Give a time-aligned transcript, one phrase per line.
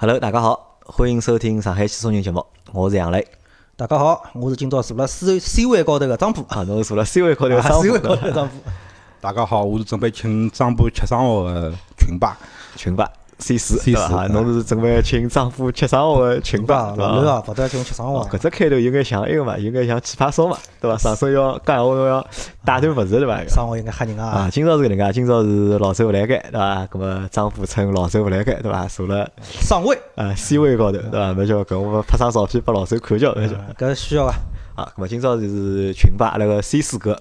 [0.00, 3.26] Hello，大家好，欢迎收听上海汽车人节目，我是杨磊。
[3.74, 6.44] 大家好，我是今朝坐了 C C 位高头的张波。
[6.50, 8.72] 啊，侬是坐了 C 位高头个张 C 位高头的张波。
[9.20, 12.38] 大家好，我是准备请张波吃生活的群霸。
[12.76, 14.26] 群霸 C 四对伐？
[14.26, 17.02] 侬是准备请丈夫吃生活的群霸对伐？
[17.02, 18.28] 老刘啊，勿得请我吃生活哦，。
[18.30, 20.96] 搿只开头应该像埃个嘛，应该像奇葩说嘛，对伐？
[20.98, 22.26] 上手要讲闲话侬要
[22.64, 23.40] 带段物事对伐？
[23.48, 24.50] 生活应该吓人啊，啊！
[24.50, 26.86] 今朝是搿能介，今朝是老周勿来盖对伐？
[26.86, 28.86] 葛末丈夫趁老周勿来盖对伐？
[28.86, 31.32] 坐了上位，呃 C 位高头对伐？
[31.32, 34.34] 没叫搿我拍张照片拨老周看叫，那就嗯搿需要啊。
[34.74, 37.16] 啊，搿么今朝就是群吧阿拉个 C 四哥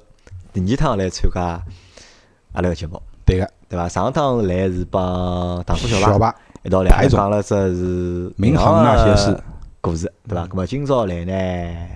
[0.53, 1.61] 第二趟来参加
[2.53, 3.89] 阿拉个节目，对个，对伐？
[3.89, 9.37] 上趟来是帮唐虎小白一道来，阿拉台总讲了只是民航那些事
[9.81, 10.47] 故事，对伐？
[10.47, 11.87] 咁么今朝来呢，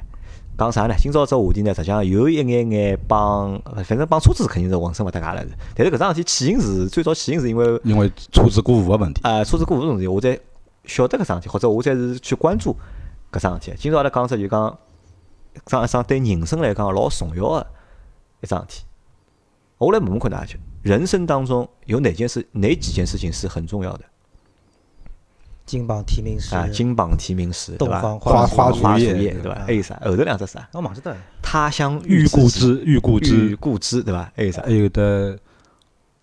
[0.58, 0.96] 讲啥呢？
[1.00, 5.46] 今朝只话题呢，实际上有一眼眼帮，反正帮车子肯定是浑身勿搭界了。
[5.74, 9.22] 但是搿桩事体起因是最早起因是因为因为车子过户个问题。
[9.24, 10.38] 呃，车子过户个事体，我才
[10.84, 12.76] 晓得搿桩事体，或者我才是去关注
[13.32, 13.78] 搿桩事体。
[13.80, 14.78] 今朝阿拉讲只就讲，
[15.66, 17.68] 桩一桩对人生来讲老重要个
[18.42, 18.84] 一桩事体。
[19.78, 24.06] 我来问问看大家去，人生当中有哪件事、哪几件事情是很重要的？
[25.66, 28.02] 金榜题名时啊，，金榜题名时，对吧？
[28.20, 29.52] 花花花烛夜，对伐？
[29.52, 29.96] 啊还有啥？
[30.04, 30.68] 后头两只啥？
[30.74, 31.18] 我忘记得了。
[31.42, 34.30] 他乡遇故知知，遇故遇知，故知，对伐？
[34.36, 34.72] 还有啥还？
[34.72, 35.38] 有的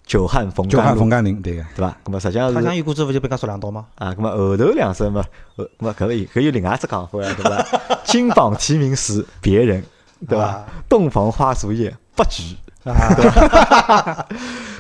[0.05, 1.65] 久旱逢久甘露，旱逢甘霖，对个。
[1.77, 1.97] 对伐？
[2.05, 3.87] 咁么实际上是他乡遇故知，勿就被人说两道吗？
[3.95, 5.25] 啊，那么后头两声嘛，
[5.57, 7.79] 呃，咁么搿个有搿有另外一只讲法呀，对伐？
[8.05, 9.83] 金榜题名时，别人，
[10.29, 10.67] 对伐啊？
[10.89, 12.57] 洞房花烛夜，不举。
[12.89, 14.27] 啊，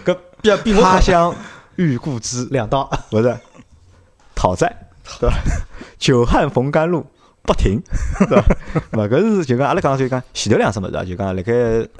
[0.04, 1.34] 搿比比我好他乡
[1.76, 2.90] 遇故知， 两道。
[3.10, 3.36] 不是
[4.34, 4.74] 讨债，
[5.20, 5.36] 对伐？
[5.98, 7.04] 久旱逢甘露，
[7.42, 7.82] 不停，
[8.28, 8.56] 对伐？
[8.92, 11.52] 勿搿是就讲阿拉讲就讲前头两桩物事啊，就讲辣盖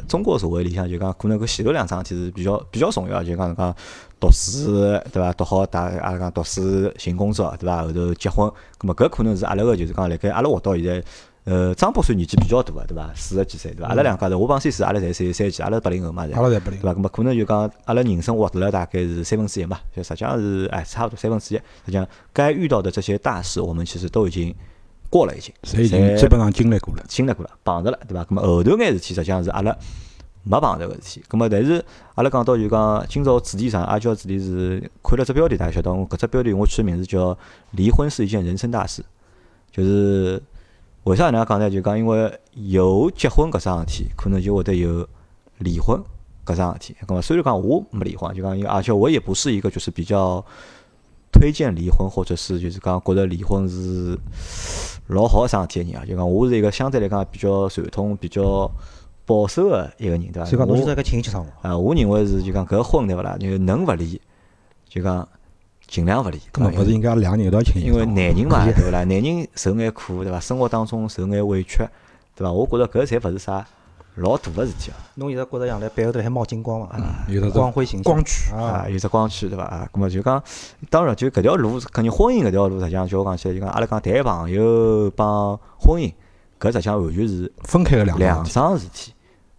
[0.06, 3.74] 中国社会里向就讲可能搿前头两桩事体是比较比较重要，就讲讲
[4.20, 4.72] 读书
[5.12, 5.32] 对伐？
[5.32, 7.82] 读好大阿拉讲读书寻工作对伐？
[7.82, 11.02] 后头结婚，葛末搿可能是阿拉个就是讲辣盖阿拉活到现在。
[11.48, 13.10] 呃，张博士年纪比较大个，对伐？
[13.14, 13.88] 四十几岁，对伐？
[13.88, 16.82] 阿拉两家头，我帮 C 四，阿拉侪三三几，阿拉八零后嘛，侪阿拉侪八零对。
[16.82, 16.92] 伐？
[16.92, 21.58] 咁么可能就讲阿拉人生活得了大概是三分之一嘛，就实际上是哎差不多三分之一。
[21.58, 24.54] 实际上该遇到的这些大事，我们其实都已经
[25.08, 27.02] 过了，已经侪已经基本上经历过了。
[27.08, 28.22] 经历过了，碰着了，对伐？
[28.24, 29.74] 咁么后头眼事体实际上是阿拉
[30.42, 31.24] 没碰着个事体。
[31.30, 31.82] 咁么但是
[32.14, 37.34] 阿拉讲到就讲今朝主题上，阿娇主题是看了只标题，大家晓得我搿只标题我取个名字叫
[37.72, 39.02] “离婚是一件人生大事”，
[39.72, 40.42] 就是
[41.08, 41.70] 为啥能介讲呢？
[41.70, 45.08] 就讲因为有结婚搿桩事体，可能就会得有
[45.56, 45.98] 离婚
[46.44, 46.96] 搿桩事体。
[47.06, 50.44] 咁么虽然讲我没离婚，就讲因为而且我也不是一个就是比较
[51.32, 54.18] 推荐离婚，或者是就是讲觉得离婚是
[55.06, 56.04] 老好一桩事体个人啊。
[56.04, 58.70] 就讲我是一个相对来讲比较传统、比较
[59.24, 60.44] 保守个一个人，对伐？
[60.44, 61.68] 所以讲，侬就在我搿请伊吃生活。
[61.68, 63.34] 啊，我认为是就讲搿婚对勿啦？
[63.40, 64.20] 就能勿离，
[64.86, 65.26] 就讲
[65.88, 66.38] 尽量勿离。
[66.52, 67.82] 咁么勿是应该两个人一道请？
[67.82, 69.02] 因为男人嘛，对勿啦？
[69.04, 70.38] 男人受眼苦，对伐？
[70.38, 71.78] 生活当中受眼委屈，
[72.36, 72.52] 对伐？
[72.52, 73.66] 我觉着搿侪勿是啥
[74.16, 74.96] 老大个事体啊。
[75.14, 77.00] 侬现在觉着杨澜背后头还冒金光伐？
[77.28, 79.64] 有得光辉形象光驱啊啊，，有只光驱，对伐？
[79.64, 80.42] 啊，搿么就讲，
[80.90, 86.12] 当然就搿条路，肯定婚姻搿条路，实际上就我讲起来，就讲阿拉讲谈朋友帮婚姻，
[86.60, 88.52] 搿实际上完全是分开个两两桩事体。
[88.52, 89.12] 桩事体，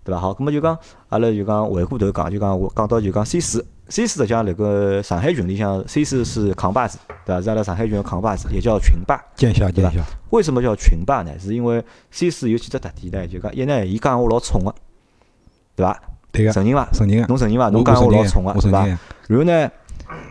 [0.04, 0.22] 对伐？
[0.22, 0.78] 好，搿么就讲，
[1.10, 7.42] 阿拉就讲回过头讲，就讲我讲到就讲 C 四，C 四实际上辣个上海群里向，C 四是扛把子，对伐？
[7.42, 9.22] 是阿拉上海群的扛把子，也叫群霸。
[9.36, 11.32] 见笑见笑，为什么叫群霸呢？
[11.40, 13.28] 是因为 C 四有几只特点呢？
[13.28, 14.74] 就讲一呢，伊讲我老冲个，
[15.76, 16.02] 对伐？
[16.32, 16.88] 对个，承认伐？
[16.94, 17.28] 承认个。
[17.28, 17.70] 侬承认伐？
[17.70, 18.80] 侬讲我承认个老冲个，对伐？
[18.80, 19.00] 我承认个。
[19.28, 19.72] 然后呢，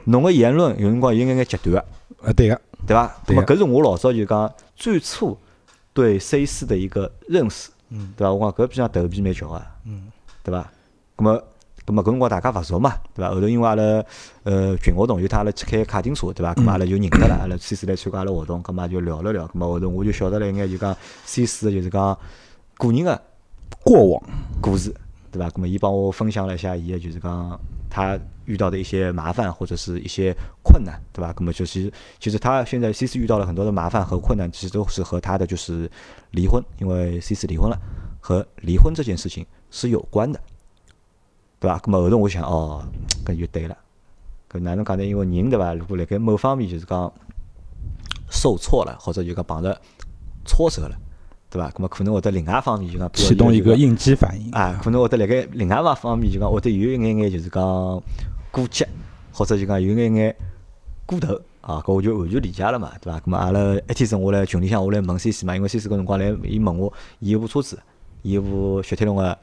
[0.04, 1.84] 侬个言论有辰光有眼眼极端个，
[2.22, 3.16] 呃，对个，对伐？
[3.26, 5.36] 对那么搿是我老早就讲最初
[5.92, 8.32] 对 C 四的一个认识，嗯对伐？
[8.32, 10.10] 我讲搿比上头皮蛮翘个，嗯，
[10.42, 10.70] 对伐？
[11.16, 11.42] 那么，
[11.88, 13.30] 咁么搿辰光大家勿熟嘛，对伐？
[13.32, 14.04] 后头因为阿拉
[14.42, 16.52] 呃群活动，有趟阿拉去开卡丁车，对伐？
[16.52, 20.94] 咁么阿拉就认得了，阿拉 C 四来参加阿拉活动，咁么就聊了聊，咁么后头我就晓得了一眼就讲
[21.24, 22.18] C 四的就是讲
[22.76, 23.18] 个人个
[23.82, 24.22] 过往
[24.60, 24.94] 故事，
[25.32, 25.50] 对吧？
[25.54, 31.32] 那么伊帮我分享了一下伊个就是讲他遇到的一些麻烦或者是一些困难，对吧？
[31.38, 31.90] 那么就是
[32.20, 35.90] 其实他现在 C 四遇到了很多的麻烦和困难，其实都是和他的就是
[36.32, 37.78] 离婚，因为 C 四离婚了，
[38.20, 40.38] 和离婚这件事情是有关的，
[41.60, 41.78] 对伐？
[41.78, 42.82] 咁么后头我想哦，
[43.24, 43.76] 搿就对了，
[44.50, 45.04] 搿哪能讲呢？
[45.04, 45.74] 因为人对伐？
[45.74, 47.12] 如果辣盖某方面就是讲
[48.30, 49.80] 受挫了，或者就讲碰着
[50.44, 50.96] 挫折了。
[51.50, 51.70] 对伐？
[51.70, 54.50] 咁么可能会得另外方面就讲启动一个应激反应。
[54.52, 57.62] 啊，可能会得辣盖另外一方面就讲会得有一眼眼就是讲
[58.50, 58.84] 过激，
[59.32, 60.36] 或者就讲有眼眼
[61.06, 63.18] 过头啊，搿我就完全理解了嘛，对伐？
[63.20, 67.78] 咁么阿拉一天子我来群里向我来问 C 四嘛，因为 C 四搿辰光来伊问我，伊有部车子，
[68.22, 69.36] 伊有部雪铁龙个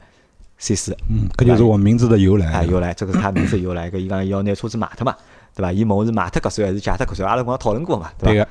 [0.58, 2.46] C 四，嗯，搿就是我名字的由来。
[2.50, 5.14] 啊由来，这个是他名字由来，搿伊讲要拿车子卖脱嘛，
[5.54, 5.70] 对伐？
[5.70, 8.32] 伊问我是卖脱搿算还是借脱搿算，阿拉辰光讨论过嘛，对伐？
[8.32, 8.48] 对个，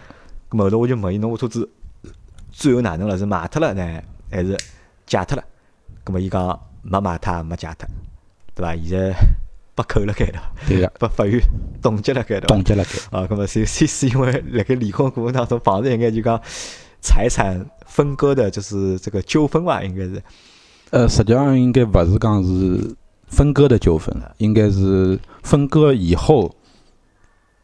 [0.51, 1.67] 咁后头我就问伊，侬部车子
[2.51, 3.17] 最后哪能了？
[3.17, 4.55] 是卖脱了呢，还是
[5.05, 5.43] 借脱了？
[6.05, 7.87] 搿么伊讲没卖脱，没借脱，
[8.53, 8.75] 对伐？
[8.75, 9.15] 现在
[9.73, 11.41] 被扣了该的，对个，被法院
[11.81, 12.45] 冻结了该的。
[12.47, 13.17] 冻结了该。
[13.17, 16.39] 啊，咁么是是是因为辣盖离婚过程当中碰着一眼就讲
[17.01, 20.21] 财产分割的，就是这个纠纷吧，应该是。
[20.91, 22.95] 呃，实际上应该勿是讲是
[23.27, 26.55] 分割的纠纷，应该是分割以后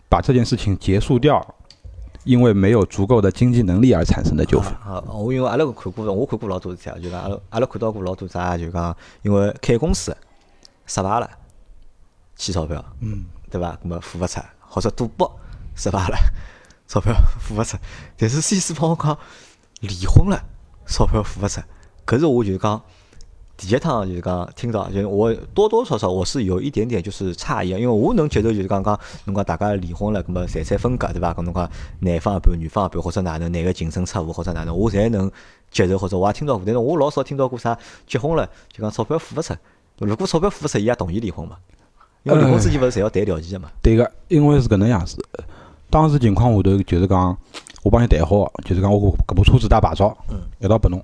[0.09, 1.56] 把这件事情结束掉，
[2.23, 4.73] 因为没有足够的经济能力而产生的纠纷。
[4.83, 10.15] 啊，我因为阿拉看过，我看过老多事体啊，就讲阿拉阿拉看到过老多啥，就讲因为开公司
[10.85, 11.29] 失败了，
[12.35, 13.77] 欠钞票，嗯，对伐？
[13.83, 15.31] 那么付勿出，或者赌博
[15.75, 16.17] 失败了，
[16.88, 17.77] 钞票付勿出。
[18.17, 19.17] 但是 C 四帮我讲
[19.79, 20.44] 离婚了，
[20.85, 21.62] 钞票付勿出，
[22.06, 22.81] 搿是我就是讲
[23.57, 31.33] 第一趟就是讲听到，就是我多多少少我是有一点点就是诧异，因为我能接受就是讲讲侬讲大家离婚了，咁么财产分割对伐？
[31.33, 31.69] 咁侬讲
[32.00, 35.31] 男方一半，女方一半，或者哪能，哪个净身出户或者哪能，我侪能
[35.69, 37.77] 接受，或者我也听到过，但是我老少听到过啥
[38.07, 39.53] 结婚了就讲钞票付勿出。
[40.00, 41.57] 如果钞票付勿出，伊也同意离婚嘛？
[42.24, 43.71] 因为离婚之前勿是侪要谈条件个嘛？
[43.81, 45.24] 对个，因为是搿能样子。
[45.89, 47.38] 当时情况下头就是讲，
[47.83, 51.03] 我帮你谈好，就是讲我搿部车子带牌照，嗯一道拨侬，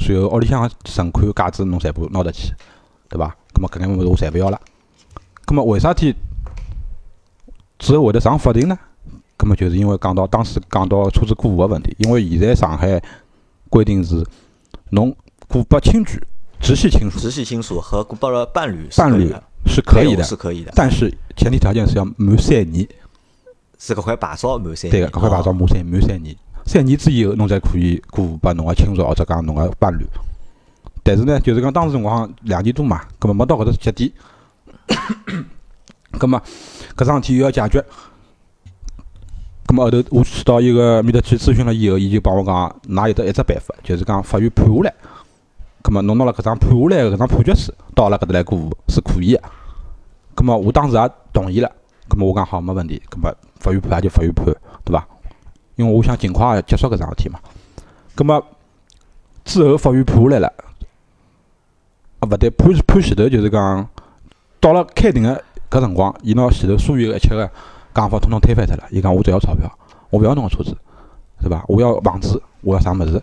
[0.00, 2.52] 随后屋里向个存款、价值侬全部拿得去，
[3.08, 3.28] 对伐？
[3.52, 4.58] 葛末搿眼物事我侪勿要了。
[5.44, 6.14] 葛末为啥体
[7.78, 8.76] 之后会得上法庭呢？
[9.36, 13.00] 葛末就是因为讲到当时讲到车子过户个问题，因为现在上海
[13.68, 14.26] 规定是
[14.90, 15.14] 侬
[15.46, 16.18] 过拨亲属、
[16.60, 19.34] 直系亲属、直系亲属和过拨了伴侣是伴侣
[19.66, 22.88] 是可以的，是可以的，但是前提条件是要满三年。
[23.78, 26.36] 是搿块牌照满三对个，年搿块牌照满三满三年，
[26.70, 30.06] 三年之以后侬才可以过户拨侬个亲属或者讲侬个伴侣。
[31.02, 34.12] 但是呢，就是讲当时辰光两年多嘛，葛末没到搿只节点，
[36.16, 36.40] 葛末
[36.96, 37.84] 搿桩事体又要解决。
[39.66, 44.94] 葛末后头我去到伊个面搭去咨询了以后，伊就帮我讲，㑚有得一只办法，就是讲法院判下来，
[45.82, 49.42] 葛末侬拿了搿张判下来搿张判决书到阿拉搿搭来过户是可以个。
[50.36, 51.68] 葛末我当时也同意了，
[52.06, 54.54] 葛末我讲好没问题，葛末法院判也就法院判，
[55.80, 57.40] 因为我想尽快结束搿桩事体嘛。
[58.14, 58.44] 葛末
[59.46, 60.52] 之后法院判下来了，
[62.18, 63.88] 啊，勿对，判判前头就是讲，
[64.60, 67.50] 到了开庭个搿辰光，伊拿前头所有个一切个
[67.94, 68.84] 讲法统统推翻脱了。
[68.90, 69.66] 伊讲我只要钞票，
[70.10, 70.76] 我勿要侬个车子，
[71.40, 71.64] 对伐？
[71.66, 73.22] 我要房子，我要啥物事？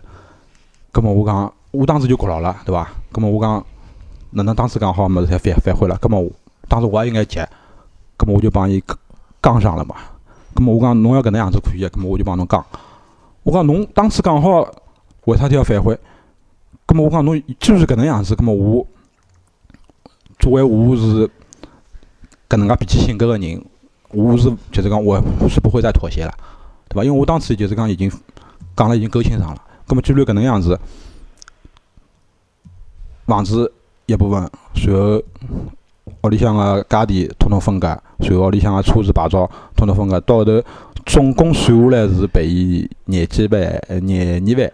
[0.91, 2.89] 葛末我讲，我当时就觉牢了，对伐？
[3.11, 3.63] 葛末我讲，
[4.31, 5.95] 哪能当时讲好物事侪反反悔了？
[6.01, 6.27] 葛末
[6.67, 7.39] 当时我也有眼急，
[8.17, 8.83] 葛末我就帮伊
[9.43, 9.95] 讲上了嘛。
[10.57, 12.65] 葛末我讲侬要搿能样子可以个，葛末我就帮侬讲。
[13.43, 14.67] 我讲侬当初讲好，
[15.25, 15.95] 为啥体要反悔？
[16.87, 18.87] 葛末我讲侬就是搿能样子，葛末我
[20.39, 21.29] 作为我是
[22.49, 23.63] 搿能介脾气性格个人，
[24.09, 26.33] 我是就是讲我是不会再妥协了，
[26.89, 27.03] 对伐？
[27.03, 28.11] 因为我当时就是讲已经
[28.75, 29.61] 讲了已经够清爽了。
[29.85, 30.79] 葛末既然搿能样子，
[33.27, 33.71] 房子
[34.07, 35.21] 一部分，随后
[36.23, 40.61] 屋里向个家电统统分割，随后屋里向个车子牌照统统分割，到后头
[41.05, 44.71] 总共算下来是赔伊廿几万，呃廿二万。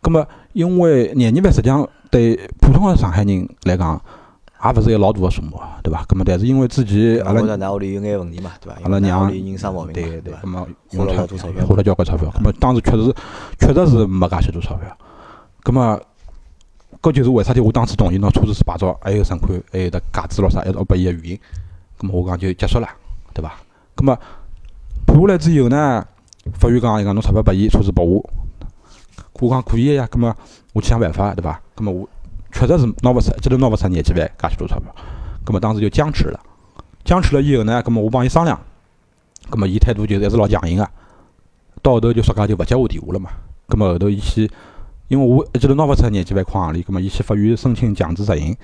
[0.00, 4.00] 葛末因为廿二万实际上对普通个上海人来讲，
[4.64, 6.04] 也勿是一个老大个数目，对伐？
[6.08, 8.78] 葛末但是因为之前阿拉我觉着㑚屋里有眼问题嘛，对伐？
[8.82, 10.48] 阿拉娘屋里人生毛病嘛，对对，伐葛？
[10.48, 10.68] 末
[10.98, 12.30] 花了老多钞票花了交关钞票。
[12.30, 13.14] 葛末当时确实
[13.58, 14.96] 确实是没介许多钞票。
[15.62, 16.00] 葛末
[17.04, 21.40] 搿就是为啥体我当时同意拿车子是牌照，还有存款，还有得价值咯啥，一道拨伊个原因。
[21.98, 22.88] 葛末我讲就结束了，
[23.34, 23.52] 对伐？
[23.94, 24.18] 葛末
[25.06, 26.02] 判下来之后呢，
[26.54, 28.24] 法院讲伊讲侬钞票拨伊，车子拨我。
[29.38, 30.34] 我讲可以个呀，葛末
[30.72, 31.60] 我去想办法，对伐？
[31.74, 32.08] 葛末我
[32.50, 34.94] 确实是拿勿出，一记头拿勿出廿几万介许多钞票。
[35.44, 36.40] 葛末当时就僵持了，
[37.04, 38.58] 僵持了以后呢，葛末我帮伊商量，
[39.50, 40.88] 葛末伊态度就是还是老强硬个。
[41.82, 43.28] 到后头就说介就勿接我电话了嘛。
[43.68, 44.50] 葛末后头伊去，
[45.08, 48.56] 因为我一记头拿勿出廿几万块行钿，葛末伊去法院申请强制执行，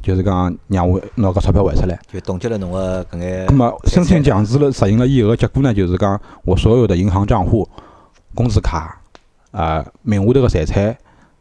[0.00, 1.98] 就是讲让我拿搿钞票还出来。
[2.12, 3.46] 就冻结了侬个搿眼。
[3.46, 7.68] 葛末申请强制了执行了以后个结果呢，就是讲我所有的银行账户、
[8.34, 9.00] 工资卡
[9.50, 10.96] 啊、名下头个财产、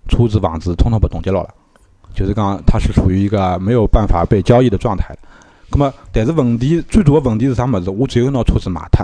[0.07, 1.49] 车子、房子，统统被冻结牢了。
[2.15, 5.15] 就是讲它是处于一个没有办法被交易的状态。
[5.69, 7.89] 葛末，但是问题最大个问题是啥物事？
[7.89, 9.03] 我只有拿车子卖脱，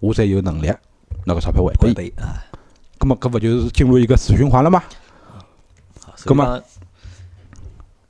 [0.00, 0.66] 我才有能力
[1.24, 2.12] 拿搿钞票还拨伊。
[2.98, 4.82] 葛末搿勿就是进入一个死循环了吗？
[6.24, 6.62] 葛末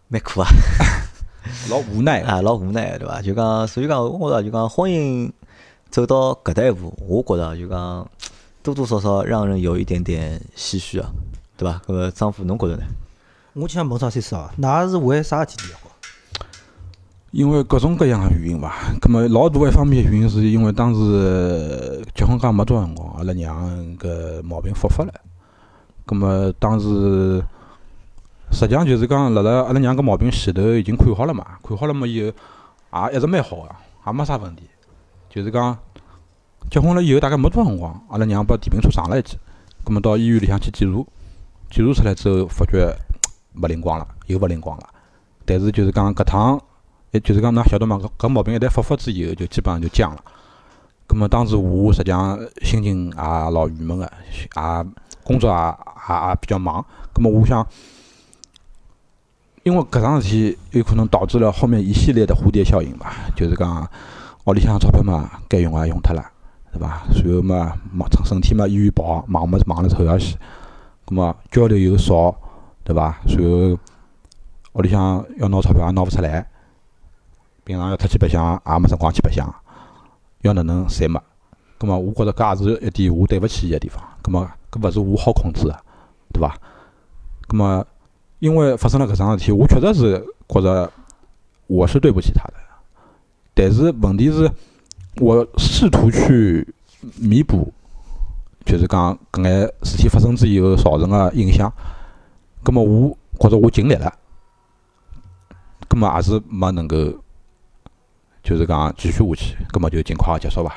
[0.09, 0.49] 蛮苦啊。
[1.71, 3.21] 老无奈啊，老无奈对伐？
[3.21, 5.31] 就讲，所以讲，我觉着就讲婚姻
[5.91, 8.09] 走到搿搭一步，我觉着就讲
[8.63, 11.11] 多多少少让人有一点点唏嘘啊，
[11.57, 11.81] 对伐？
[11.87, 12.83] 搿个张富侬觉着呢？
[13.55, 15.86] 我就想问张先生哦，㑚是为啥事体离婚？
[17.33, 23.69] 因为各种各样的原因伐，葛末老大一方面原因是因为当时结婚刚没多少辰光，阿拉娘
[23.99, 25.13] 搿毛病复发了。
[26.07, 27.45] 葛末当时
[28.53, 33.69] 实际上就是讲，辣辣阿拉娘搿毛病前头已经看好了嘛，看好了嘛以后也一直蛮好个，
[34.07, 34.63] 也没啥问题。
[35.29, 35.77] 就是讲
[36.71, 39.37] 结婚了以后大概没多少辰光，阿拉娘把电瓶车撞了一记，
[39.85, 41.05] 葛末到医院里向去检查，
[41.71, 42.97] 检查出来之后发觉
[43.61, 44.85] 勿灵光了，又勿灵光了。
[45.45, 46.61] 但是就是讲搿趟，
[47.21, 50.23] 就是讲㑚晓得嘛，搿搿毛病一旦复发之以后，就基本上就僵了。
[51.07, 54.87] 葛末当时我实际上心情也老郁闷个，也
[55.23, 56.85] 工作也也也比较忙。
[57.13, 57.65] 葛末我想，
[59.63, 63.89] 因为搿桩事体有可能导致了后面一系列的蝴蝶效应吧，就是讲
[64.47, 66.25] 屋里向钞票嘛，该用也用脱了，
[66.73, 67.03] 对伐？
[67.13, 70.37] 随后嘛，忙身体嘛，医院跑，忙么忙了透夜去，
[71.05, 72.35] 葛末交流又少，
[72.83, 73.19] 对伐？
[73.29, 73.79] 随后
[74.73, 76.49] 屋里向要拿钞票也拿勿出来，
[77.67, 79.45] 平常要出去白相也没辰光去白相，
[80.43, 81.21] 要哪能侪没。
[81.79, 84.01] 葛末我觉着搿也是一点我对勿起伊个地方。
[84.23, 85.77] 葛末搿勿是我好控制个，
[86.33, 86.57] 对伐？
[87.49, 87.85] 葛末
[88.39, 90.89] 因为发生了搿桩事体，我确实是觉着
[91.67, 92.55] 我是对不起他的。
[93.53, 94.49] 但是问题是，
[95.17, 96.73] 我试图去
[97.17, 97.73] 弥补，
[98.65, 101.73] 就是讲搿眼事体发生之以后造成个影响。
[102.63, 104.13] 葛末我觉着我尽力了，
[105.89, 106.97] 葛末也是没能够，
[108.47, 110.73] 就是讲继续下去，葛末就尽快结束伐。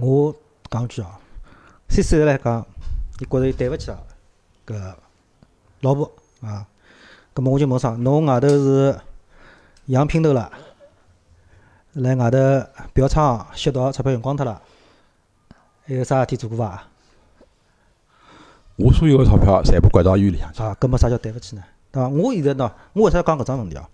[0.00, 0.34] 我
[0.70, 1.06] 讲句哦
[1.90, 2.66] ，C C 来讲，
[3.20, 3.98] 伊觉着伊对勿起啊
[4.66, 4.94] 搿
[5.82, 6.66] 老婆啊，
[7.34, 8.98] 葛末我就问啥，侬外头是
[9.88, 10.50] 养姘头了，
[11.92, 12.38] 来外头
[12.94, 14.62] 嫖娼吸毒，钞票用光脱了，
[15.84, 16.82] 还有啥事体做过伐？
[18.76, 20.62] 我所有个钞票全部掼到医院里向去。
[20.62, 21.62] 啊，搿么啥叫对勿起呢？
[21.90, 22.08] 对伐？
[22.08, 23.86] 我现在喏，我为啥要讲搿桩问题啊？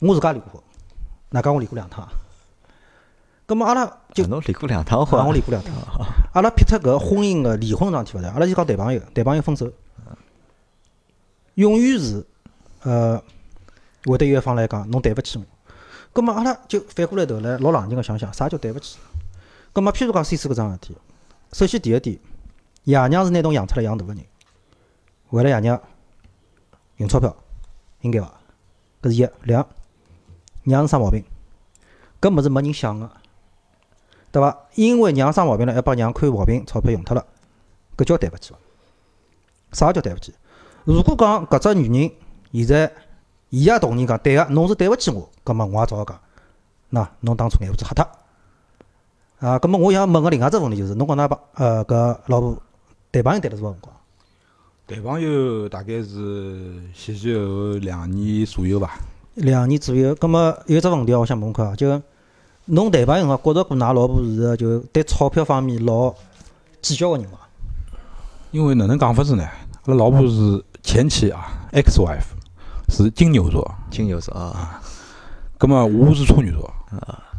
[0.00, 0.62] 我自家离过婚，
[1.28, 2.08] 哪讲我离过两趟？
[3.46, 3.84] 葛么阿拉
[4.14, 5.72] 就啊侬离过两趟啊，婚我离过两趟。
[6.32, 9.70] 阿拉撇脱搿婚姻个离婚桩事体勿谈，阿拉就讲谈朋友，谈朋友分手，
[11.54, 12.24] 永远是
[12.82, 13.22] 呃
[14.04, 15.44] 会得有一方来讲侬对勿起我。
[16.12, 18.98] 葛么阿拉就反过来头来老冷静个想想，啥叫对勿起？
[19.72, 20.96] 葛么譬如讲 C 四搿桩事体，
[21.52, 22.18] 首先第一点，
[22.84, 24.24] 爷娘是拿侬养出来养大个人，
[25.30, 25.80] 为了爷娘
[26.96, 27.34] 用钞票，
[28.00, 28.32] 应该伐？
[29.02, 29.28] 搿是一。
[29.42, 29.66] 两，
[30.64, 31.24] 娘是啥毛病？
[32.20, 33.10] 搿物事没人想个。
[34.32, 34.58] 对伐？
[34.74, 37.24] 因为娘生毛病了，要帮娘看毛病，钞票用脱了，
[37.96, 38.58] 搿叫对勿起伐？
[39.72, 40.34] 啥叫对勿起？
[40.84, 42.10] 如果讲搿只女人
[42.52, 42.92] 现在
[43.50, 46.18] 伊也同意讲，对个，侬是对勿起我，葛末我也只好讲，
[46.88, 48.08] 那，侬当初眼胡子瞎脱。
[49.38, 52.56] 啊，葛末我想问个另外只问题就是，侬讲㑚帮呃搿老婆
[53.12, 53.96] 谈朋友谈了多少辰光？
[54.86, 58.90] 谈朋友大概是前前后后两年左右伐。
[59.34, 60.14] 两年左右。
[60.16, 62.00] 葛末有只问题哦，我想问看啊，就
[62.74, 66.10] 侬谈朋友辰光觉着过㑚老婆是个就对钞票方面老
[66.80, 67.38] 计较个人伐？
[68.50, 69.44] 因为哪能讲法子呢？
[69.84, 72.24] 阿拉老婆是前妻啊，ex wife，
[72.88, 74.80] 是金牛座，金牛座啊，
[75.58, 76.72] 葛么我是处女座，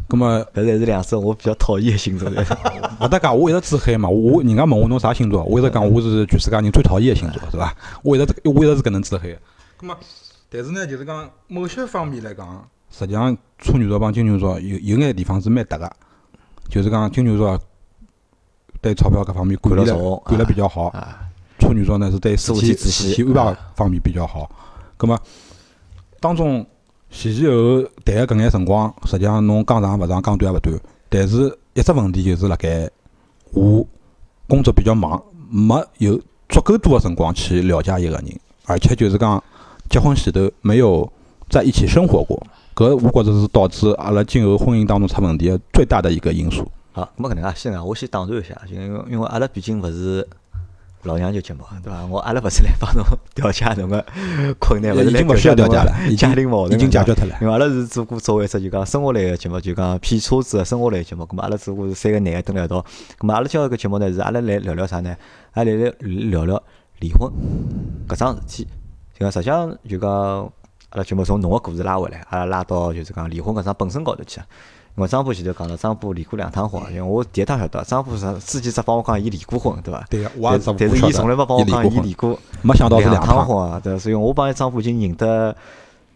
[0.07, 2.29] 葛么搿才是两只我比较讨厌的星座。
[3.01, 7.75] 勿搭讲，我一直自黑嘛，我人家问我侬啥星座，我一直讲我是全世界人最讨厌的星座，是伐？
[8.03, 9.39] 我一直我一直是搿能自黑的。
[9.77, 9.97] 葛么，
[10.51, 15.91] 但是呢，就是讲某些方面来讲，实际上处女座帮金牛座有有眼地方是蛮搭个，
[16.69, 17.59] 就是讲金牛座
[18.81, 24.47] 对钞票搿方面管理了管得比较好，啊，处女座呢是对事体事体安排方面比较好。
[24.95, 25.17] 葛么
[26.19, 26.63] 当中
[27.09, 30.79] 前前后后谈个搿眼辰光，实际上侬讲长勿长，讲短也勿短。
[31.09, 32.87] 但是一只问题就是辣盖
[33.51, 33.83] 我
[34.47, 35.19] 工作比较忙，
[35.49, 36.15] 没有
[36.47, 39.43] 足够多的辰光去了解一个人，而且就是讲
[39.89, 41.11] 结婚前头没有
[41.49, 42.39] 在一起生活过。
[42.75, 46.69] 搿我觉着是导致阿拉今后婚姻当中出问题的最大的一个因素。
[46.91, 50.27] 好，咁么搿能介先啊，我先打断一下，就因为因为阿拉毕竟勿是
[51.03, 52.05] 老娘舅节目，对伐？
[52.05, 53.03] 我阿拉勿是来帮侬
[53.35, 54.05] 调解侬个
[54.59, 57.35] 困难，勿是来已经勿需要调解了，已经家庭矛盾已经解决脱了。
[57.41, 61.23] 因为阿拉是做过作为一只就讲生活类个节目，就讲骗车子个生活类个节目。
[61.25, 62.85] 咁么阿拉只不过是三个男个蹲辣一道。
[63.19, 65.15] 咁么阿拉今朝搿节目呢是阿拉来聊聊啥呢？
[65.53, 66.63] 阿拉来聊聊
[66.99, 67.31] 离婚
[68.07, 68.67] 搿桩事体。
[69.17, 70.51] 就讲实际上就讲
[70.93, 74.39] 阿拉节目从侬个故事拉回来，阿拉拉到就是讲离婚搿桩本身高头去。
[74.95, 80.05] 因为张波前头讲了，张波离过两趟婚，因为我第一趟晓得，张波是之前只帮我讲伊离过婚，对伐？
[80.07, 83.43] 对个，我也但但是伊从来没帮我讲伊离过没想到是两两趟。
[83.43, 85.55] 婚啊，对，所以我帮伊张波已经认得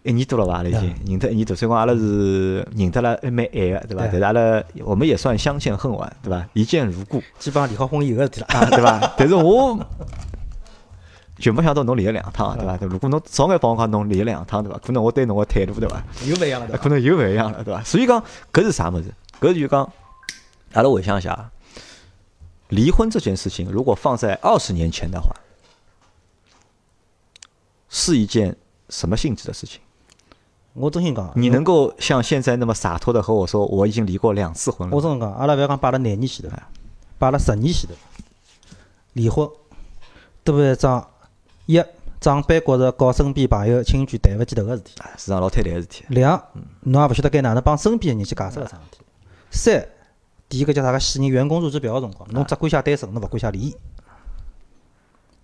[0.03, 4.07] 一年多了吧，阿拉已经认得一年多，所以讲阿拉是认得了还蛮晚个，对伐？
[4.11, 6.47] 但是阿拉我们也算相见恨晚，对伐？
[6.53, 8.47] 一见如故基本上离好婚以后个事体了。
[8.49, 9.13] 啊，对伐？
[9.17, 9.75] 但是我
[11.39, 12.77] 就没想到侬离了两趟，对伐？
[12.81, 14.79] 如果侬早眼帮我讲侬离了两趟，对伐？
[14.79, 16.03] 可能我对侬个态度，对伐？
[16.25, 16.77] 又勿一样了？
[16.77, 17.83] 可能又勿一样了，对伐？
[17.83, 19.13] 所以讲，搿是啥物事？
[19.39, 19.87] 搿就讲，
[20.73, 21.51] 阿拉回想一下啊，
[22.69, 25.29] 离婚这件事情，如果放在二十年前的话，
[27.89, 28.55] 是一件
[28.89, 29.79] 什么性质的事情？
[30.73, 34.95] 我真心讲，你能够像现在那么洒脱的和我说，我已经离过两次婚了？
[34.95, 36.55] 我真讲，阿拉勿要讲摆辣廿年前头，
[37.17, 37.95] 摆辣十年前头，
[39.13, 39.49] 离婚
[40.43, 41.07] 都是一桩
[41.67, 41.83] 一
[42.19, 44.99] 长辈觉着搞身边朋友亲眷抬勿起头个事体。
[44.99, 46.03] 啊，是桩老太太个事体。
[46.09, 46.41] 两，
[46.81, 48.99] 侬也勿晓得该哪能帮身边个人去解释搿桩事体。
[49.51, 49.87] 三，
[50.49, 53.75] 第一个叫啥个死人员工入职表个辰光，侬只管写单身，侬勿管写离异。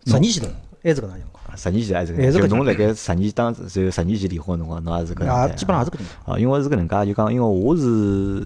[0.05, 0.49] 十年前头
[0.83, 6.31] 还是搿能情况，十年前还是搿就侬辣盖十年当就十年前离婚个辰光，侬也是搿啊，样子基本上也是搿能介。
[6.31, 8.45] 啊，因为是搿能介，就讲因为我是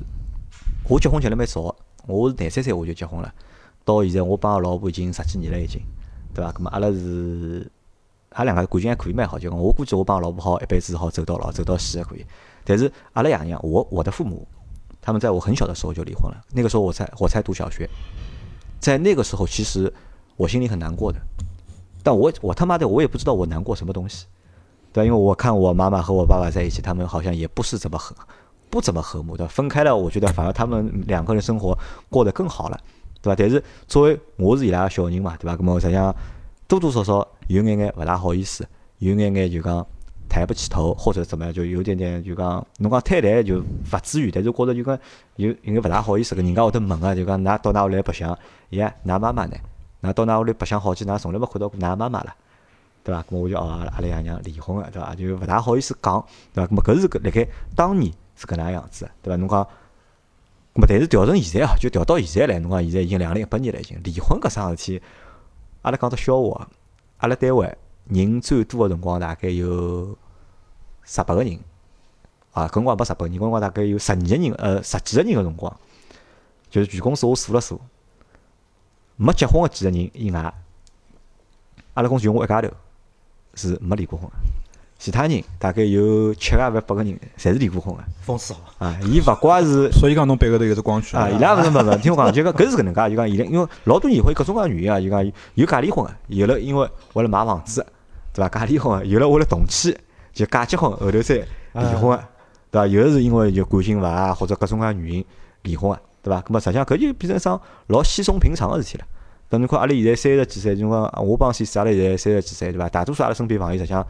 [0.89, 3.33] 我结婚结了蛮早，我是廿三岁我就结婚了，
[3.85, 5.81] 到现在我帮我老婆已经十几年了已经，
[6.37, 6.51] 对伐？
[6.51, 7.69] 咁么阿拉是
[8.29, 12.23] 阿两个感情还可以蛮好，就讲我估计我帮我老婆好一辈子好走到老，走到死也可以。
[12.63, 14.47] 但是阿拉爷娘，我我的父母，
[15.01, 17.89] 他们在我很小的时候就离婚了，那个时候我才我才读小学，
[18.79, 19.91] 在那个时候其实
[20.35, 21.19] 我心里很难过的，
[22.03, 24.27] 但我我他妈的我也不知道我难过什么东西。
[24.93, 28.15] 对，因为我看我妈妈和我爸爸在一起，他们好像也不是怎么和
[28.69, 29.47] 不怎么和睦的。
[29.47, 31.77] 分开了，我觉得反而他们两个人生活
[32.09, 32.79] 过得更好了，
[33.27, 33.35] 对吧？
[33.37, 35.55] 但是作为我是伊拉个小人嘛，对吧？
[35.59, 36.15] 那么实际上
[36.67, 38.65] 多多少少有眼眼勿大好意思，
[38.99, 39.85] 有眼眼就讲
[40.29, 44.97] 抬不起头，或者怎么样，就有点点就讲侬讲太太就勿至于，但是觉着就讲
[45.35, 48.37] 有有眼勿大好意思个，人家会得问个，就讲㑚到㑚屋里来白相，
[48.69, 49.55] 呀，㑚妈妈呢？
[50.01, 52.33] 㑚到㑚屋里白相好几，㑚从来没看到过㑚妈妈了。
[53.03, 53.21] 对伐？
[53.23, 55.15] 咁我就哦，阿拉阿拉爷娘离婚个，对伐？
[55.15, 56.69] 就勿大好意思讲，对伐？
[56.69, 59.37] 咁么搿是搿辣盖当年是搿能样子的，对伐？
[59.37, 59.67] 侬讲，
[60.77, 65.01] 咁么但是调成现在啊，就调到现在来，侬讲现在已经两零一八年了，已经离婚搿桩事体，
[65.81, 66.69] 阿拉讲只笑话，
[67.17, 67.75] 阿拉单位
[68.09, 70.15] 人最多个辰光大概有
[71.03, 71.59] 十八个人，
[72.51, 75.75] 啊，搿辰光没十八个人，搿辰光大概有十二个人，呃，十几个人个辰光，
[76.69, 77.81] 就是全公司我数了数，
[79.15, 80.53] 没结婚个几个人以外，
[81.95, 82.69] 阿拉公司就我一家头。
[83.55, 84.35] 是没离过婚个，
[84.99, 88.03] 其他人大概有七个还八个人，侪是离过婚个。
[88.21, 97.85] 风湿好，啊，伊勿怪是 所以讲侬背后头有只光圈啊，伊拉勿是勿勿，听我讲，就讲搿是搿能介，就讲伊拉因为老多年会各种各样原因啊，就讲有假离婚个，有了因为为了买房子，
[98.33, 98.49] 对伐？
[98.49, 99.95] 假离婚个，有了为了动迁，
[100.33, 102.23] 就假结婚后头再离婚个，
[102.71, 102.87] 对伐？
[102.87, 105.25] 有的是因为就感情勿和或者各种各样原因
[105.61, 106.41] 离婚个，对伐？
[106.41, 109.05] 搿么实际上搿就变成一桩老稀松平常个事体了。
[109.49, 112.89] 等侬看，阿拉现在三十几岁，就讲我帮先生，阿拉现在三十几岁，对伐？
[112.89, 114.05] 大多数阿拉身边朋友实际上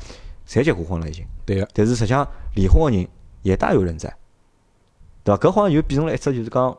[0.47, 1.25] 侪结过婚了已经。
[1.45, 3.07] 对个，但是实际上离婚个人
[3.41, 4.13] 也大有人在，
[5.23, 5.41] 对伐？
[5.41, 6.77] 搿好像又变成了一只就是讲，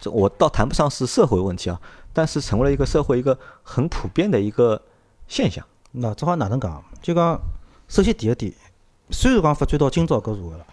[0.00, 1.80] 这我倒谈不上是社会问题啊，
[2.12, 4.80] 但是成为了一个社会一个很普遍的一个
[5.28, 5.64] 现象。
[5.92, 6.82] 那这好哪能讲？
[7.02, 7.38] 就讲，
[7.88, 8.52] 首先第一点，
[9.10, 10.66] 虽然讲发展到今朝搿社会了，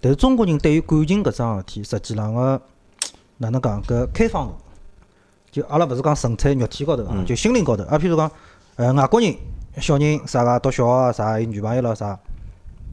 [0.00, 2.60] 但是中国人对于感情搿桩事体，实际上个
[3.38, 4.54] 哪能讲搿开放度，
[5.50, 7.84] 就阿拉勿是讲纯粹肉体高头啊，就心灵高头。
[7.84, 8.30] 啊，譬如讲，
[8.76, 9.34] 呃，外国人
[9.80, 12.18] 小人啥个读小学啊啥，有女朋友了啥，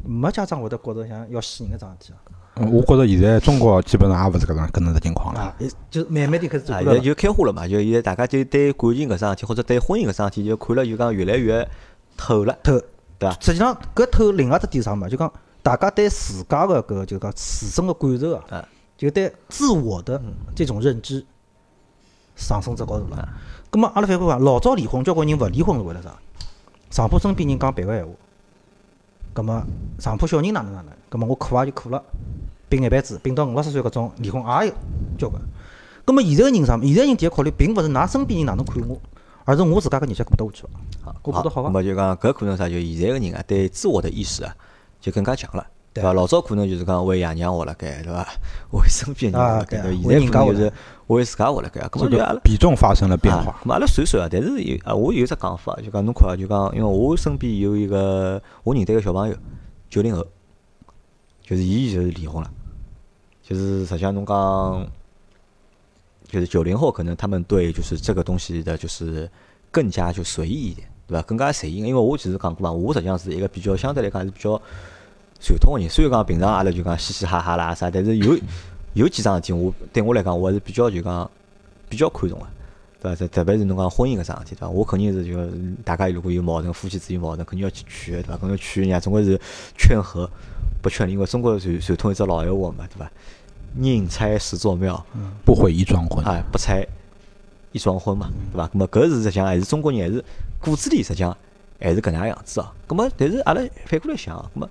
[0.03, 2.19] 没家长会得觉着像要死人个桩事体啊。
[2.55, 5.39] 嗯我觉着现在中国基本上也勿是搿能搿能只情况了。
[5.39, 5.55] 啊，
[5.89, 7.03] 就慢慢点开始走啊，过来了。
[7.03, 11.67] 就开花了嘛，就现在大家就对感情搿桩事体，或者对婚姻搿桩事体，就看了就讲越来越
[12.15, 12.79] 透了，透，
[13.17, 13.35] 对伐？
[13.39, 15.09] 实际上搿透另外只点啥嘛？
[15.09, 15.31] 就讲
[15.63, 20.21] 大家对自家个搿就讲自身个感受啊啊，就对自我的
[20.53, 21.25] 这种认知
[22.35, 23.29] 上升至高头了。
[23.71, 26.13] 葛末阿拉反过讲，老早离婚，交关人勿离婚是为了啥？
[26.93, 28.12] 上铺身边人讲别个闲话，
[29.34, 29.63] 葛末
[29.97, 30.93] 上铺小人哪能哪能？
[31.10, 31.99] 葛末我苦也就苦了，
[32.69, 34.73] 并一辈子，并到五六十岁搿种离婚也有
[35.17, 35.41] 交关。
[36.06, 36.79] 葛末现在个人啥？
[36.79, 38.95] 现在人第一考虑，并勿是㑚身边人哪能看我，
[39.43, 40.67] 而是我自家搿日脚过得下去
[41.03, 41.12] 伐？
[41.12, 42.69] 好，我觉得好伐那么就讲搿可能啥？
[42.69, 44.56] 就现在个人啊，对自我的意识啊，
[45.01, 45.65] 就更加强了。
[45.93, 46.13] 对对伐？
[46.13, 48.27] 老早可能就是讲为爷娘活辣盖，对伐？
[48.71, 49.77] 为身边人活啊辣盖？
[49.84, 50.73] 现在可能就是
[51.08, 51.82] 为自家活辣盖。
[51.82, 53.62] 咁这么就阿拉比重发生了变啊化。
[53.63, 59.36] 咁阿拉算算啊，但是有啊，我有只讲法，就讲侬看啊，就讲因为我身边有一个我认得一个小朋友，
[59.89, 60.25] 九零后，
[61.43, 62.49] 就是伊就是离婚了，
[63.43, 64.88] 就是实际上侬讲，
[66.27, 69.29] 就是九零后可能他们对就是这个东西的，就是
[69.69, 71.21] 更加就随意一点，对伐？
[71.21, 74.60] 更加随意，因为我其实讲过嘛，我实际上是一个比较相对来讲还是比较
[75.43, 78.39] 传统个人，虽然讲平常阿拉就讲嘻嘻哈哈啦啥，但是有
[78.93, 81.29] 有几桩事体我对我来讲我还是比较就讲
[81.89, 82.47] 比较看重个。
[83.01, 83.27] 对伐？
[83.27, 84.69] 特别是侬讲婚姻搿桩事体，对伐？
[84.69, 85.36] 我肯定是就
[85.84, 88.38] 大家如果有矛盾，夫妻之间矛盾，肯定要去劝，对伐？
[88.38, 89.38] 肯定要劝人家，总归是
[89.77, 90.29] 劝和
[90.82, 91.12] 不劝离。
[91.12, 93.12] 因为中国传传统一只老闲话嘛，对伐？
[93.75, 95.06] 宁拆十座庙，
[95.43, 96.23] 不毁一桩婚。
[96.23, 96.88] 哎，不拆
[97.73, 98.67] 一桩婚嘛，对伐？
[98.69, 100.23] 咁么搿是实际上还是中国人还是
[100.62, 101.36] 骨子里实际上
[101.82, 102.71] 还是搿能样子哦。
[102.88, 104.69] 葛末，但是阿拉反过来想，葛末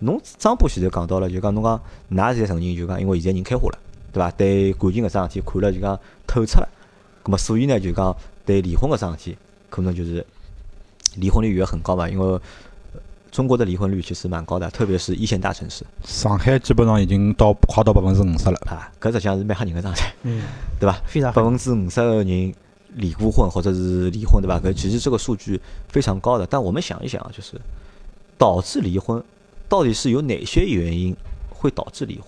[0.00, 3.78] 侬张波前头讲到了，就讲侬讲㑚现在承认，就讲因为现在人开化了，
[4.12, 4.30] 对伐？
[4.32, 6.68] 对感情搿桩事体看了就讲透彻了，
[7.22, 9.38] 葛么所以呢就讲对离婚搿桩事体，
[9.70, 10.26] 可能就是
[11.16, 12.26] 离婚率也很高嘛，因为。
[12.26, 12.40] 呃
[13.30, 18.58] 中国的离婚率其实蛮高的，特别是一线大城市上海基本上已经到快到百分之五十了。
[18.66, 20.42] 啊，搿实际上是蛮吓人个桩事体，嗯，
[20.80, 21.00] 对伐？
[21.06, 22.54] 非常百分之五十个人
[22.96, 24.60] 离过婚或者是离婚，对吧？
[24.60, 25.60] 搿其实这个数据
[25.90, 26.44] 非常高的。
[26.44, 27.56] 但我们想一想啊，就是
[28.36, 29.22] 导致离婚
[29.70, 31.16] 到底是有哪些原因
[31.48, 32.26] 会导致离婚？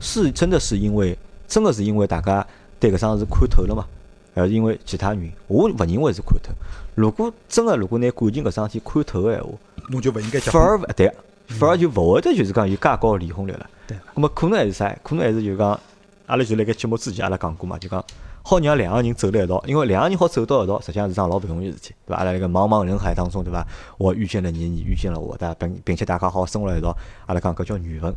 [0.00, 1.16] 是真的是因为
[1.46, 2.44] 真的是因为大家
[2.80, 3.86] 对搿桩事看透了嘛？
[4.34, 5.32] 还是因为其他原因？
[5.46, 6.50] 我勿认为是看透。
[6.96, 9.50] 如果真的如果拿感情搿桩事体看透个闲话，
[9.90, 11.14] 侬就勿应该结反而勿对，
[11.46, 13.70] 反而就勿会得就是讲有介高个离婚率了。
[13.86, 13.96] 对。
[14.14, 14.92] 咁么可能还是啥？
[15.04, 15.78] 可能还是就讲，
[16.26, 18.04] 阿拉就辣盖节目之前阿拉讲过嘛，就讲
[18.44, 22.16] 好让两个人走辣一道，因为两个人好走到一道，实际上是桩老勿容易事体，对伐？
[22.16, 23.66] 阿拉辣盖茫茫人海当中，对伐？
[23.98, 25.54] 我遇见了你，你遇见了我，对伐？
[25.54, 28.12] 并并且大家好生活辣一道，阿拉讲搿叫缘分，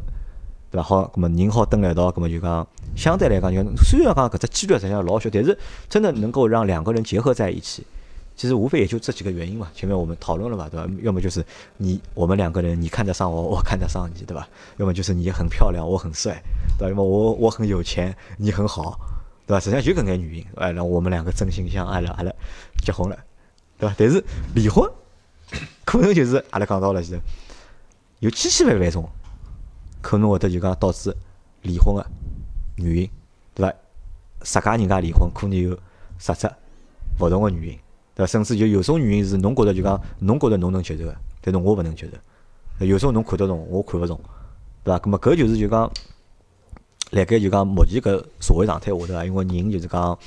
[0.71, 0.83] 对伐？
[0.83, 5.57] 好，搿么人好蹲辣一道，搿么就讲相对来讲，就虽然讲搿只几率实际上老小，但是
[5.89, 7.85] 真的能够让两个人结合在一起。
[8.37, 10.85] 其实无非也就这几个原因嘛，前面我们讨论了嘛，对吧？
[11.03, 11.41] 要么就是
[11.77, 14.45] 你我们两个人，你看得上我，我看得上你，对吧？
[14.75, 16.43] 要么就是你很漂亮，我很帅，
[16.77, 16.89] 对吧？
[16.89, 18.99] 要么我我很有钱，你很好，
[19.47, 19.59] 对吧？
[19.59, 22.31] 实际上就搿眼原因，哎，让我们两个真心相爱了，阿拉
[22.83, 23.17] 结婚了，
[23.77, 23.95] 对吧？
[23.97, 24.23] 但是
[24.55, 24.89] 离婚
[25.83, 27.19] 可能就是阿拉讲到了，是
[28.19, 29.07] 有千千万万种
[30.01, 31.15] 可能会得就讲导致
[31.61, 32.05] 离婚个
[32.77, 33.09] 原因，
[33.53, 33.73] 对伐？
[34.43, 35.77] 十家人家离婚，可能有
[36.17, 36.49] 十只
[37.19, 37.79] 勿同个原因。
[38.15, 38.31] 对伐？
[38.31, 42.85] 甚至就有种原因是侬觉着就讲侬觉着侬能接受个，但是我勿能接受。
[42.85, 44.19] 有种侬看得懂，我看勿懂，
[44.83, 44.99] 对伐？
[44.99, 45.91] 咁么搿就是就讲，
[47.11, 50.17] 辣盖就讲目前搿社会状态下头啊，因为人就是讲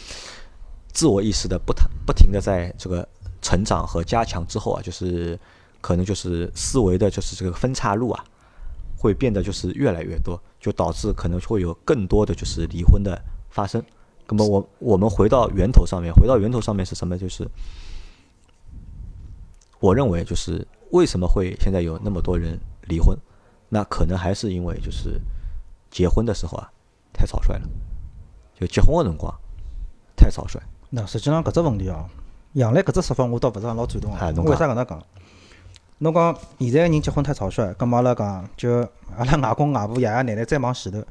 [0.92, 3.06] 自我意识的不停不停的在这个
[3.42, 5.38] 成长和加强之后啊，就是
[5.80, 8.24] 可能就是思维的就是这个分岔路啊，
[8.96, 13.82] 会变得就是越来越多，就导致可能会有更多的就是离婚的发生。
[14.28, 17.16] 那么我我们回到源头上面，回到源头上面是什么？
[17.16, 17.48] 就是
[19.80, 23.16] 我认为就是为什么会现在有那么多人离婚？
[23.68, 25.20] 那可能还是因为就是
[25.90, 26.70] 结婚的时候啊
[27.12, 27.62] 太草率了，
[28.58, 29.34] 就结婚的辰光
[30.16, 30.60] 太草率。
[30.90, 32.06] 那实际上搿只问题哦，
[32.54, 34.32] 杨澜搿只说法我倒勿是讲老赞同啊。
[34.44, 35.02] 为啥搿能讲？
[36.00, 41.02] 侬讲现在个人结婚太草率，葛末阿拉讲就阿拉外公外婆、爷爷奶奶再往前头，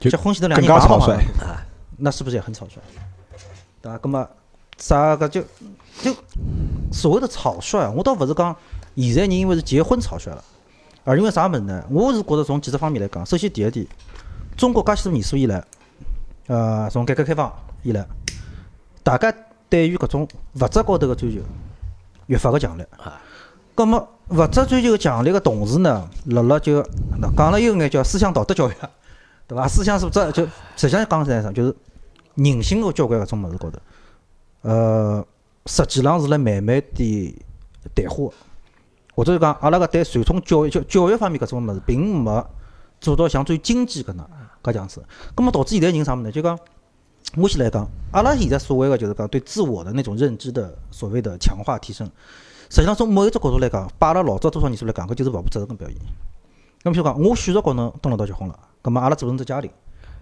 [0.00, 1.56] 就结婚前头两更人忙忙加草率忙忙
[1.98, 2.80] 那是不是也很草率？
[3.80, 3.98] 对伐？
[3.98, 4.28] 葛末
[4.78, 5.40] 啥个就
[6.02, 6.12] 就
[6.90, 8.56] 所谓的草率，我倒勿是讲
[8.96, 10.44] 现在人因为是结婚草率了，
[11.04, 11.84] 而因为啥物事呢？
[11.88, 13.86] 我是觉着从几只方面来讲，首先第一点，
[14.56, 15.64] 中国介许多年数以来，
[16.46, 18.06] 呃，从改革开放以来，
[19.02, 19.34] 大家
[19.68, 21.40] 对于搿种物质高头个追求
[22.26, 22.86] 越发个强烈。
[23.74, 26.82] 葛末物质追求强烈个同时呢，辣辣就
[27.18, 28.74] 那讲了有眼叫思想道德教育，
[29.48, 29.66] 对伐？
[29.66, 30.44] 思想素质就
[30.76, 31.74] 实际上讲起来啥，就是
[32.34, 33.78] 人性个交关搿种物事高头，
[34.62, 35.26] 呃，
[35.66, 37.42] 实际浪是辣慢慢地
[37.94, 38.26] 淡化。
[38.26, 38.32] 的，
[39.14, 42.46] 或者是讲阿拉个对传统教育教教育方面搿种物事，并没
[43.00, 44.26] 做到像最经济搿能
[44.62, 45.02] 搿样子。
[45.34, 46.32] 葛末导致现在人啥物事呢？
[46.32, 46.58] 就讲
[47.36, 52.06] 我先来讲，阿拉现在所谓个就是讲对自我的那种认知的所谓的强化提升，
[52.68, 55.96] 实际上从某一只角度来讲，摆阿拉老早多少年数来讲，搿就是勿负责任个表现。
[56.82, 59.70] 那么譬如讲，我选择告侬蹲辣一道结婚了，葛末阿拉组成只家庭，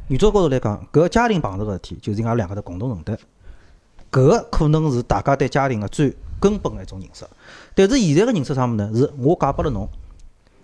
[0.08, 3.18] 原则高头来讲，搿家庭碰着个事体，就是因为阿拉两个头共同承担。
[4.12, 7.24] 搿个可能是大家对家庭个最根本个一种认识。
[7.74, 8.90] 但是现在个认识啥物事呢？
[8.94, 9.88] 是我嫁拨了侬，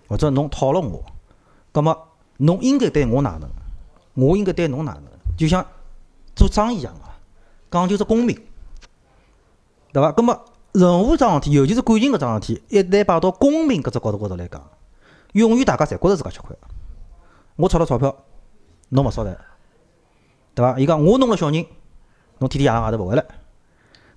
[0.07, 1.03] 或者侬讨了我，
[1.71, 1.97] 葛末
[2.37, 3.49] 侬应该对我哪能，
[4.17, 5.03] 我应该对侬哪能，
[5.37, 5.63] 就像
[6.35, 7.01] 做生意一样个，
[7.69, 8.35] 讲究是公平，
[9.93, 10.11] 对伐？
[10.11, 14.59] 葛末任何桩事体，尤其是感情搿桩事体，一旦摆到公平搿只角度高头来讲，
[15.33, 16.57] 永远大家侪觉着自家吃亏。
[17.57, 18.15] 我出了钞票，
[18.89, 19.37] 侬勿少赚，
[20.55, 20.79] 对伐？
[20.79, 21.63] 伊讲我弄了小人，
[22.39, 23.23] 侬天天夜到外头勿回来，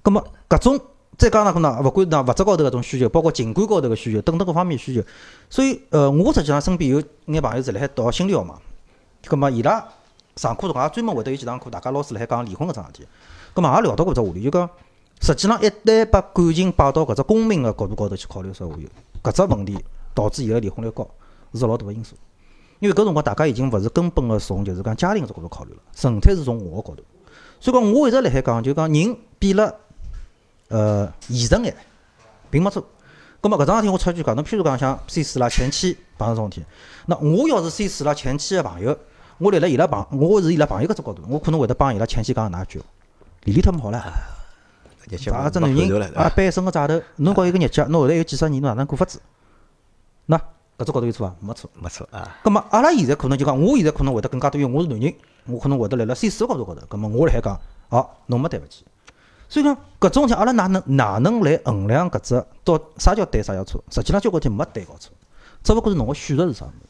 [0.02, 0.80] 葛末搿种
[1.18, 5.02] 再加上可能勿管㑚物质高头搿种需求，包括情感高头个需求等等各方面需求，
[5.50, 8.58] 所以呃，我实际上身边有眼朋友是辣海读心理学嘛，
[9.26, 9.86] 葛末伊拉
[10.36, 13.06] 上课辰光也专门会得有几堂课，大家老师辣海讲离婚搿桩事体，
[13.54, 14.68] 葛末也聊到过只话题，就讲
[15.20, 18.74] 实际上一旦把感情摆到搿只公平个角度高头去考虑说话，
[19.22, 19.78] 搿只问题
[20.14, 21.08] 导致现在离婚率高
[21.54, 22.16] 是老大个因素。
[22.78, 27.02] 因为搿辰光大家已经勿是根本个从就是讲家庭搿只角度考虑了，纯粹是从我个角度。
[27.60, 29.74] 所以讲，我一直辣海讲，就讲人变了，
[30.68, 31.76] 呃，现实眼，
[32.50, 32.82] 并没错。
[33.42, 36.66] 葛末搿桩事体我插句讲，侬譬如讲像 C 四啦前妻碰着种事体，
[37.04, 38.96] 那我要是 C 四啦前妻个朋友，
[39.40, 42.78] 我立辣伊拉朋，我是伊拉朋友搿只角度，我可能会得帮伊拉前妻讲哪一句，
[43.44, 43.98] 理理他们好唻，
[45.08, 46.28] 日脚啊，只男人啊？
[46.36, 49.18] 背一身个债头，侬搞一个日脚，侬后头有几十年，侬哪能过法子？
[50.26, 50.36] 那
[50.76, 51.34] 搿只高度有错伐？
[51.40, 51.70] 没错。
[51.80, 55.14] 没错啊，葛末阿拉现在可能就讲，我现在可能会得更加多，因为我是男人，
[55.46, 58.84] 我可能会得辣辣 C 四个高度高头，葛末我辣海讲，哦，侬没对勿起。
[59.48, 63.82] 所以讲搿种事体，阿拉哪能哪能来衡量搿只到啥叫对，啥叫错？
[63.90, 65.14] 实际上交关事体没对和错，
[65.62, 66.89] 只勿过是侬个选择是啥物事。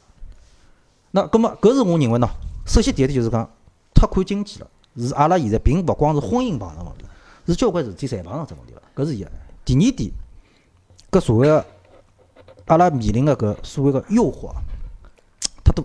[1.13, 2.29] 那葛末搿是我认为喏，
[2.67, 3.49] 首先第一点就是讲，
[3.95, 7.05] 太看经济了，是阿拉现在并勿光是婚姻碰上问题，
[7.47, 9.27] 是交关事体侪碰上这问题了，搿是一。
[9.65, 10.11] 第二点，
[11.11, 11.65] 搿所谓个
[12.67, 14.53] 阿拉面临个搿所谓个诱惑，
[15.65, 15.85] 太多。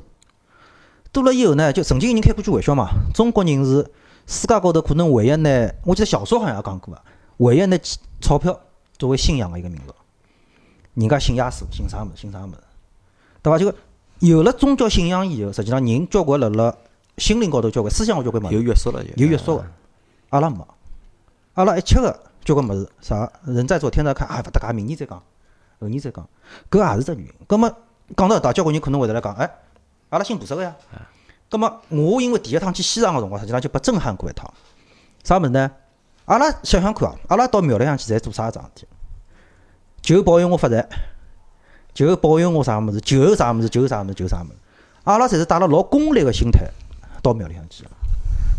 [1.11, 3.89] 多了以后呢，就曾经有人开过句玩笑嘛，中国人是
[4.27, 7.01] 世界高头可能唯一拿，我记得小说好像也讲过啊，
[7.37, 7.77] 唯一拿
[8.21, 8.59] 钞票
[8.97, 9.93] 作为信仰个一个民族。
[10.93, 12.57] 人家信耶稣，信啥物事，信啥物事，
[13.41, 13.59] 对伐？
[13.59, 13.73] 就
[14.19, 16.75] 有了宗教信仰以后，实际上人交关辣辣
[17.17, 19.65] 心灵高头交关，思想交关物事有约束了就有约束个。
[20.29, 20.65] 阿拉没，
[21.53, 25.21] 阿拉一切个交关物事，啥人在做天在看，啊，勿搭界，明年再讲，
[25.79, 26.27] 后年再讲，
[26.69, 27.33] 搿也是只原因。
[27.47, 27.69] 葛末
[28.15, 29.49] 讲到搿搭，交关人可能会得来讲，哎，
[30.09, 30.75] 阿拉信菩萨个呀。
[31.49, 34.51] 葛末我因为第一趟去西藏个辰光，实际上就被震撼过一趟。
[35.23, 35.71] 啥物事呢？
[36.25, 38.87] 阿拉想想看啊，阿拉到庙里向去侪做啥桩事体？
[40.01, 40.87] 求保佑我发财，
[41.95, 44.57] 求保佑我啥物事，求啥物事，求啥物事，求啥物事。
[45.05, 46.69] 阿拉侪是带了老功利个心态
[47.23, 47.89] 到庙里向去的。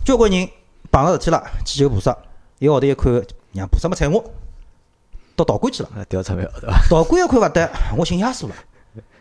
[0.04, 0.48] 交关人
[0.90, 2.16] 碰着事体了，去求菩萨，
[2.58, 3.22] 一个号头一看，
[3.52, 4.24] 让菩萨没睬我，
[5.36, 5.90] 到道观去了。
[5.94, 6.88] 啊，调钞票对伐？
[6.88, 7.68] 道观一看勿对，
[7.98, 8.54] 我信耶稣了。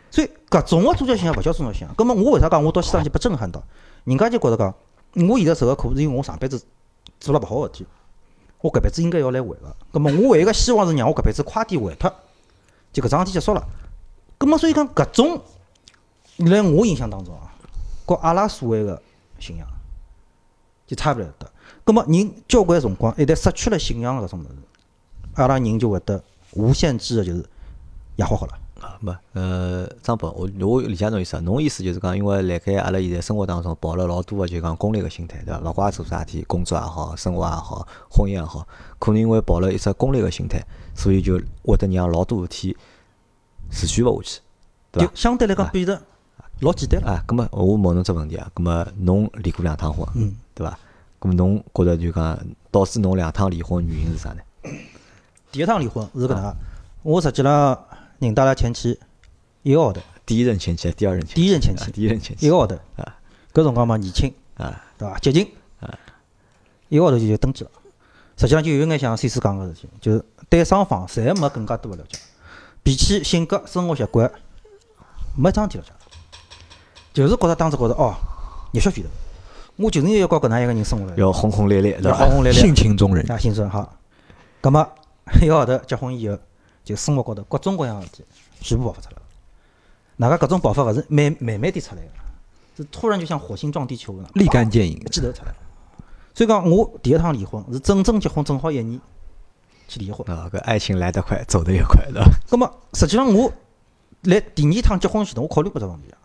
[0.09, 1.93] 所以搿种个宗教信仰勿叫宗教信仰。
[1.97, 3.61] 葛末我为啥讲我到西藏去被震撼到？
[4.05, 4.73] 人家就觉着讲，
[5.27, 6.63] 我现在受个苦是因为我上辈子
[7.19, 7.87] 做了勿好个事体，
[8.61, 9.75] 我搿辈子应该要来还个。
[9.91, 12.13] 葛末我唯一个希望是让我搿辈子快点还脱，
[12.93, 13.67] 就搿桩事体结束了。
[14.37, 15.41] 葛末所以讲搿种，
[16.37, 17.53] 辣我印象当中啊，
[18.05, 19.01] 和阿拉所谓个
[19.39, 19.67] 信仰
[20.85, 21.51] 就差勿了得。
[21.83, 24.49] 葛末人交关辰光一旦失去了信仰搿种物事，
[25.35, 26.21] 阿拉人就会得
[26.53, 27.45] 无限制个就是
[28.15, 28.59] 野花好了。
[28.81, 35.61] 啊，没，呃，张博，我我理解侬意思啊，侬意思就是讲，因为辣盖阿拉现在生活当中抱了老多个就讲功利个心态，对伐？
[35.61, 38.67] 勿怪做啥事体，工作也好，生活也好，婚姻也好，
[38.99, 40.61] 可能因为抱了一只功利个心态，
[40.93, 42.77] 所以就会得让老多事体
[43.71, 44.41] 持续勿下去，
[44.91, 45.07] 对伐？
[45.07, 46.01] 就相对来讲变得
[46.61, 47.11] 老简单了。
[47.11, 50.77] 啊，葛么我问侬只问题啊，葛么侬离过两趟婚，嗯，对伐？
[51.19, 52.39] 葛么侬觉着就讲
[52.71, 54.41] 导致侬两趟离婚原因是啥呢？
[55.51, 56.57] 第一趟离婚是搿能介，
[57.03, 57.85] 我实际上
[58.19, 58.99] 认得阿拉前妻
[59.63, 61.83] 一个号头，第一任前妻，第二任前妻，第一任前妻。
[61.83, 62.45] 啊第一任前妻。
[62.45, 62.75] 一个号头。
[62.97, 63.17] 啊，
[63.53, 65.17] 搿辰光嘛年轻，啊，对伐？
[65.19, 65.47] 激进，
[66.89, 67.71] 一个号头就就登记了。
[68.37, 72.19] 实际上就有眼像 C 四讲个事体，就是对双方侪没更加多个了解，
[72.85, 74.31] 脾气、性格、生活习惯
[75.35, 75.91] 没一桩事体了解，
[77.15, 78.13] 就是觉着当时觉着哦，
[78.71, 79.09] 热血沸腾，
[79.75, 82.35] 我就是要搞搿能样一个人生活了，要轰轰烈烈，对伐要轰？
[82.35, 83.91] 轰烈烈，性情中人，啊，新生好。
[84.61, 84.87] 葛末
[85.41, 86.37] 一个号头结婚以后，
[86.83, 88.23] 就生活高头各种各样个事体
[88.61, 89.21] 全部爆发出来了。
[90.17, 92.07] 哪个搿种爆发勿是慢慢慢点出来个，
[92.77, 95.03] 是突然就像火星撞地球一样，立竿见影一。
[95.09, 95.57] 记头出来了。
[96.35, 99.01] 所以讲，我第一趟离婚是真正结婚正好一年
[99.87, 100.25] 去离婚。
[100.35, 102.29] 啊，搿爱情来得快，走得也快，对伐？
[102.49, 103.51] 葛末实际上我
[104.23, 106.17] 来第二趟结婚前头，我考虑过这问题啊。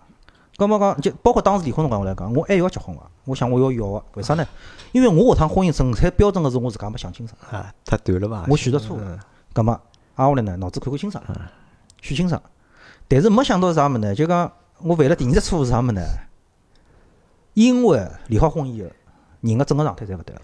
[0.56, 3.02] 葛么讲就包括当时离婚辰光我来讲，我还要结婚伐？
[3.24, 4.46] 我想我要要个，为啥呢？
[4.92, 7.36] 因为我下趟婚姻纯粹标准个是我自家没想清爽。
[7.50, 8.46] 啊，太短了吧？
[8.48, 9.18] 我选择错误嗯
[9.52, 9.72] 葛末
[10.16, 11.22] 挨下来呢，脑子看看清爽，
[12.02, 12.40] 选清爽。
[13.08, 14.14] 但是没想到是啥物事呢？
[14.14, 16.02] 就讲我犯了第二只错误是啥物事呢？
[17.54, 18.88] 因为离好婚以后，
[19.40, 20.42] 人个整个状态侪勿对了。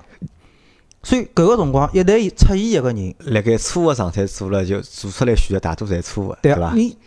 [1.07, 6.99] 所以搿个辰光一旦出现一个人，辣盖错误状态做了，就做出来选择大多侪错误对啊你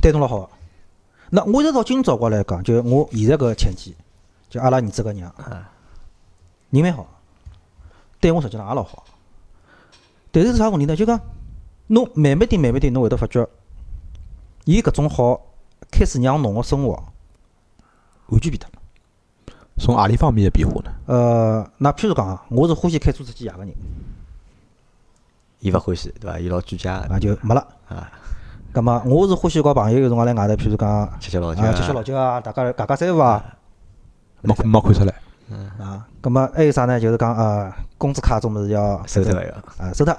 [0.00, 0.48] 对侬老好个。
[1.28, 3.94] 那我一直到今朝高来讲，就我现在搿前妻，
[4.48, 5.30] 就阿拉儿子搿娘，
[6.70, 7.06] 人蛮好，
[8.20, 9.04] 对我实际上也老好。
[10.30, 10.96] 但是是啥问题呢？
[10.96, 11.20] 就讲
[11.88, 13.46] 侬慢慢点、慢慢点，侬会得发觉，
[14.64, 15.38] 伊搿种好
[15.90, 16.92] 开始让侬个生活
[18.28, 18.81] 完全变脱了。
[19.78, 20.92] 从何里方面的变化呢？
[21.06, 23.74] 呃，那譬如讲啊，我是欢喜开车出去野个人，
[25.60, 26.38] 伊勿欢喜，对伐？
[26.38, 27.66] 伊老居家的啊就没了。
[27.88, 28.10] 啊，
[28.72, 33.44] 葛么我是欢喜搞朋友有辰光来外头，譬如讲吃吃老酒啊，吃吃老酒啊，大家家家三胡啊。
[34.42, 35.14] 没没看出来，
[35.50, 36.98] 嗯啊，葛么还有啥呢？
[36.98, 39.54] 就是讲呃，工资卡种物事要收脱个要。
[39.84, 40.16] 啊，收脱。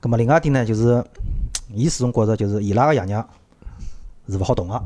[0.00, 1.04] 葛么另外一点呢，就是
[1.74, 3.28] 伊始终觉着就是伊拉个爷娘
[4.28, 4.80] 是勿好动个，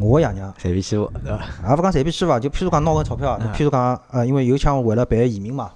[0.00, 1.68] 我个爷娘随便欺负，对伐？
[1.68, 5.72] 也勿讲随便去伐，就譬如讲拿搿钞票啊，譬如讲呃，因为有腔为了办移民嘛，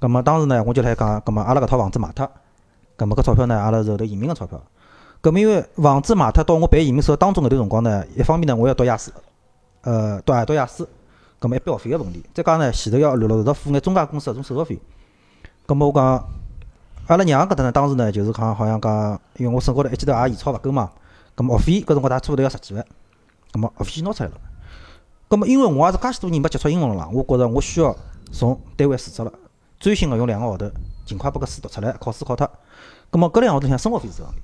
[0.00, 2.28] 葛么当时呢，我就来讲，葛么阿拉搿套房子卖脱，
[2.96, 4.60] 葛么搿钞票呢，阿拉是后头移民个钞票。
[5.20, 9.12] 葛么因为房子卖脱到我办移民手当中搿段辰光呢，一方面呢我要读雅思，
[9.82, 10.86] 呃，读啊读雅思，
[11.38, 14.80] 葛么一笔学费个问题，再加呢前头要陆陆续续付眼中介公司搿种手续费，
[15.64, 16.04] 葛么我讲
[17.06, 20.90] 阿拉娘搿搭呢，当时呢就是讲好像讲，因为我身高头一记头也现钞勿够嘛，
[21.34, 22.84] 葛末学费搿辰光大差勿多要十几万，
[23.54, 24.36] 葛末学费拿出来了。
[25.28, 27.94] 葛么因为我也是介许多年没接触英文了啦，我觉着我需要
[28.32, 29.32] 从单位辞职了，
[29.78, 30.68] 专心个用两个号头，
[31.06, 32.50] 尽快把搿书读出来，考试考脱。
[33.10, 34.42] 葛么搿两个号头向生活费是个问题。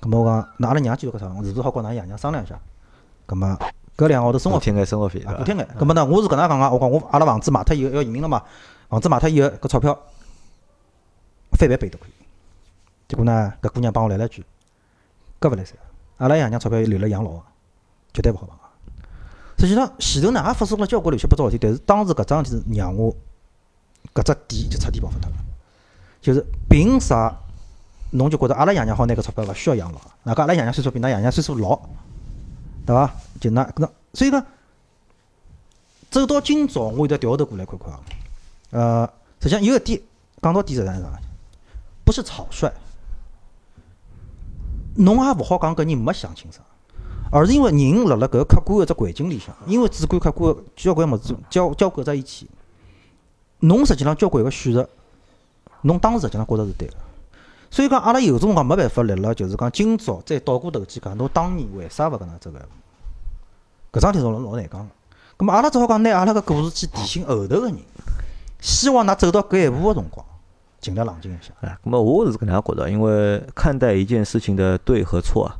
[0.00, 2.58] 葛么我讲，㑚阿拉娘就搿啥，我是不是好跟㑚爷娘商量一下？
[3.26, 3.58] 葛么
[3.96, 5.68] 搿两个号头生活费补贴眼生活费，补贴眼。
[5.78, 8.42] 葛么呢，我是搿能讲个，我讲我阿拉房子卖脱以后要移民了嘛，
[8.88, 9.98] 房子卖脱以后搿钞票
[11.52, 12.10] 翻倍倍都可以。
[13.06, 14.44] 结果呢，搿姑娘帮我来了一句
[15.40, 15.76] ：“搿勿来三，
[16.16, 17.42] 阿拉爷娘钞票留了养老个，
[18.12, 18.60] 绝对勿好碰个。”
[19.58, 23.14] 实际上前头呢也发生了交关乱七八糟事体，但是当时搿桩事体让我
[24.14, 25.36] 搿只点就彻底爆发脱了，
[26.22, 27.36] 就是凭啥
[28.12, 30.00] 侬就觉着阿拉爷娘好拿搿钞票勿需要养老？
[30.22, 31.78] 哪个阿拉爷娘岁数比㑚爷娘岁数老，
[32.86, 33.14] 对伐？
[33.38, 34.46] 就那搿能，所以讲
[36.10, 38.00] 走到今朝，我现在调头过来看看啊，
[38.70, 40.00] 呃，实际上有一点
[40.40, 41.18] 讲到底是啥呢？
[42.04, 42.72] 不是草率，
[44.96, 46.64] 侬也勿好讲搿人没想清爽，
[47.30, 52.48] 而是因为人辣辣搿客观个只环境里向，因为主观客观交关物事交交构在一起，
[53.60, 54.88] 侬实际上交关个选择，
[55.82, 56.94] 侬当时实际上觉着是对个。
[57.70, 62.58] 所以讲，阿拉有种辰光没办法立辣，就是讲今朝再倒过头去讲，侬当年为啥勿搿能走个？
[63.92, 64.88] 搿桩事体是老老难讲个。
[65.36, 67.76] 葛末阿拉只好讲，拿阿拉个故事去提醒后头个人，
[68.60, 70.26] 希望㑚走到搿一步个辰光，
[70.80, 71.52] 尽量冷静一下。
[71.60, 75.56] 哎，那么我是搿能样觉得，因为看待一件事情的对和错啊，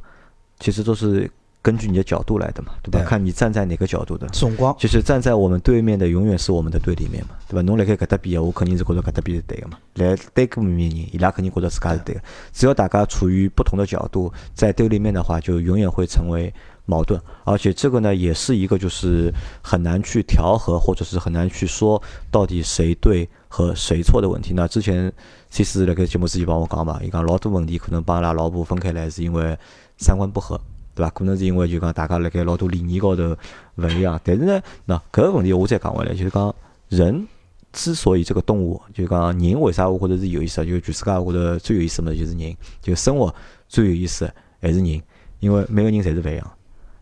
[0.58, 1.30] 其实都是
[1.62, 3.00] 根据你的角度来的嘛，对吧？
[3.00, 4.26] 对看你站在哪个角度的。
[4.28, 7.62] 辰光，就是站在我们对面的永远是我们的对立面嘛，对吧？
[7.62, 9.78] 侬辣盖搿搭边，我肯定是觉得搿搭边是对个嘛。
[9.94, 12.20] 来对搿面人，伊拉肯定觉得自家是对个。
[12.52, 16.52] 只要大家处于不同的角度，在对立面的话，就永远会成为
[16.86, 17.20] 矛盾。
[17.44, 19.30] 而且这个呢，也是一个就是
[19.62, 24.54] 很难去调和，或者是很难去说到底谁对和谁错的问题。
[24.54, 25.12] 那之前
[25.50, 29.58] C 四辣盖节目之前帮我讲嘛，伊讲老多问题可能帮伊拉老婆分开来，是因为
[29.98, 30.58] 三观不合。
[31.00, 31.10] 对伐？
[31.10, 33.34] 可能是因为就讲大家辣盖老多理念高头
[33.76, 36.54] 勿一样，但是呢，那搿个问题我再讲回来，就是讲
[36.90, 37.26] 人
[37.72, 43.34] 之所以这个动物，就讲人为啥我觉着是有意思，就全世界我觉着最有意思么就是人，就生活
[43.68, 45.02] 最有意思还是人，
[45.38, 46.50] 因为每个人侪是勿一样。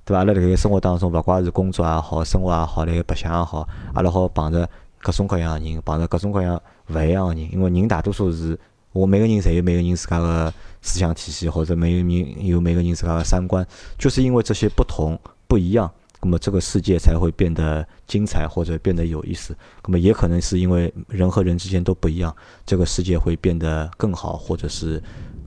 [0.04, 0.20] 对伐？
[0.20, 4.68] 阿拉辣盖生活当中，勿怪是工作也好，生活也好，辣盖白相也好，阿拉好碰着
[5.00, 7.52] 各种各样个人，碰着各种各样勿一样个人。
[7.52, 8.58] 因为人大多数是，
[8.92, 10.52] 我每个人侪有每个人自家个
[10.82, 13.66] 思想体系，或者每个人有每个人自家的三观，
[13.98, 19.56] 就是因为这些不同不一样，那么这个世界才会变得精彩或者变得有意思。
[19.84, 22.34] 那么也可能是因为人和人之间都不一样，
[22.66, 25.02] 这个世界会变得更好或者是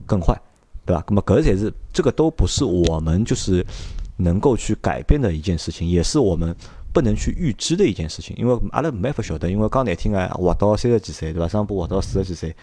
[0.06, 0.40] 更坏，
[0.84, 1.04] 对吧？
[1.08, 3.64] 那么搿才是这个都不是我们就是
[4.16, 6.54] 能够去改变的一件事情，也是我们
[6.92, 11.48] 不能去预知的一件事情，因为阿拉没法晓得，因为讲难听个，活到三十几岁，对伐？
[11.48, 12.54] 上步活到四十几岁，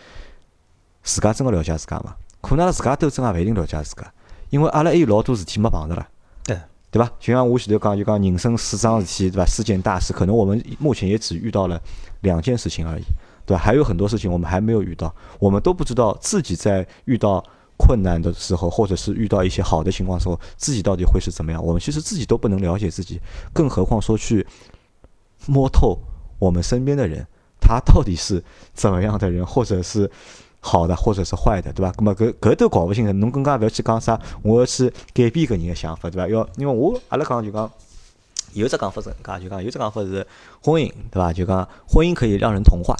[1.04, 2.16] 自家真的了解自家嘛？
[2.41, 4.12] 可能阿拉自家都真也勿一定了解自家，
[4.49, 6.08] 因为阿拉还有老多事体没碰着了。
[6.43, 6.58] 对
[6.91, 7.12] 对吧？
[7.19, 9.45] 就像我前头讲，就讲人生四桩事体，对吧？
[9.45, 11.80] 四件大事，可能我们目前也只遇到了
[12.21, 13.04] 两件事情而已，
[13.45, 13.62] 对吧？
[13.62, 17.43] 还有很多事情我们还没有遇到，我们都不知道自己在遇到
[17.78, 21.63] 困难的时候，或者是遇到一些好的情况的时候，自己到底会是怎么样？
[21.63, 23.19] 我们其实自己都不能了解自己，
[23.54, 24.47] 更何况说去
[25.45, 25.99] 摸透
[26.39, 27.23] 我们身边的人，
[27.62, 30.10] 他到底是怎么样的人，或者是。
[30.62, 31.93] 好的，或者是坏的，对伐？
[31.98, 36.28] 那么搿搿都搞勿清楚，侬更加勿要去讲啥，我要去改变搿人个想法，对伐？
[36.28, 37.72] 要因为我阿拉讲就讲，
[38.54, 40.28] 有只讲法是搿能介，就讲有只讲法是
[40.62, 41.32] 婚姻，对伐？
[41.32, 42.93] 就讲婚姻可以让人同化，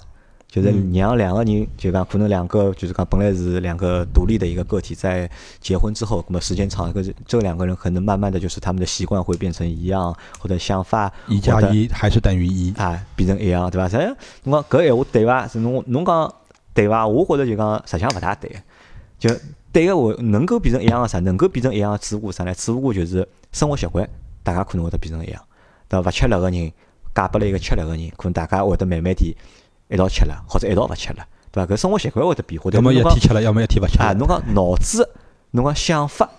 [0.48, 12.74] 就是让两个人就讲可能两个就是讲本来是两个独立的一个个体，在结婚之后，那么时间长，个这两个人可能慢慢的就是他们的习惯会变成一样，或者想法一加一还是等于一。
[12.76, 13.90] 啊变成一样，对伐？
[13.90, 13.98] 实
[14.44, 15.46] 侬讲搿闲话对伐？
[15.46, 16.34] 是侬侬讲。
[16.80, 17.06] 对伐？
[17.06, 18.50] 我觉着就讲实际上勿大对，
[19.18, 19.30] 就
[19.74, 21.20] 对个话能够变成一样个啥？
[21.20, 22.54] 能够变成一样个只不过啥呢？
[22.56, 24.10] 只不过就是生活习惯，
[24.44, 25.42] 大家可能会得变成一样。
[25.90, 26.08] 对伐？
[26.08, 26.72] 勿吃辣个人
[27.14, 29.36] 嫁拨了一个吃辣个人，可能大家会得慢慢点
[29.90, 31.74] 一道吃了，或者一道勿吃了，对伐？
[31.74, 32.72] 搿生活习惯会得变化。
[32.72, 34.14] 要么一天吃了，要么一天勿吃啊，了。
[34.14, 35.10] 侬讲脑子，
[35.52, 36.30] 侬讲想法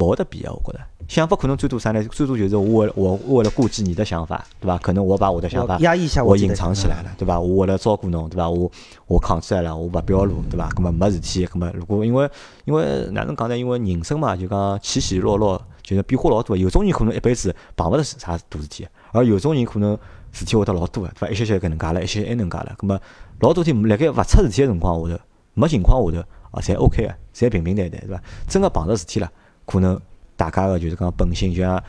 [0.00, 0.80] 勿会得变个，我觉着。
[1.08, 2.02] 想法可能最多啥呢？
[2.04, 4.76] 最多就是我为我为了顾及你的想法，对伐？
[4.78, 7.38] 可能我把我的想法我压抑一下我隐藏起来了，对伐？
[7.38, 8.48] 我为了照顾侬，对伐？
[8.50, 8.70] 我
[9.06, 10.68] 我扛起来了，我勿表露，对伐？
[10.70, 12.28] 葛么没事体，葛么如果因为
[12.64, 13.56] 因为哪能讲呢？
[13.56, 16.56] 因为人生嘛，就讲起起落落，就是变化老多。
[16.56, 19.96] 有种人可能一辈子碰勿着啥大事体，而有种人可能
[20.32, 21.28] 事体会得老多个，对伐？
[21.28, 22.74] 一些些搿能介了，一些些埃能介了。
[22.76, 22.98] 葛么
[23.40, 25.20] 老多天辣盖勿出事体个辰光下头，
[25.54, 28.20] 没情况下头，啊，侪 OK 个，侪平平淡淡，对伐？
[28.48, 29.30] 真个碰着事体了，
[29.64, 30.00] 可能
[30.36, 31.82] 大家个就是讲本性，就像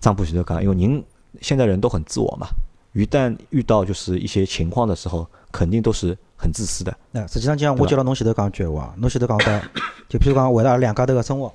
[0.00, 1.04] 张博前头讲，因为人
[1.40, 2.46] 现在人都很自我嘛，
[2.92, 6.96] 一旦遇到就是一些情况的时候，肯定都是很自私的。
[7.12, 9.62] 那实际上，就像我接了侬前头讲句闲话，侬前头讲的，
[10.08, 11.52] 就譬如讲为了阿拉两家头个生活，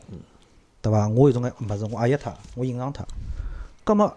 [0.82, 1.08] 对伐？
[1.10, 3.06] 我有种个物事，我压抑脱，我隐藏脱。
[3.84, 4.14] 葛么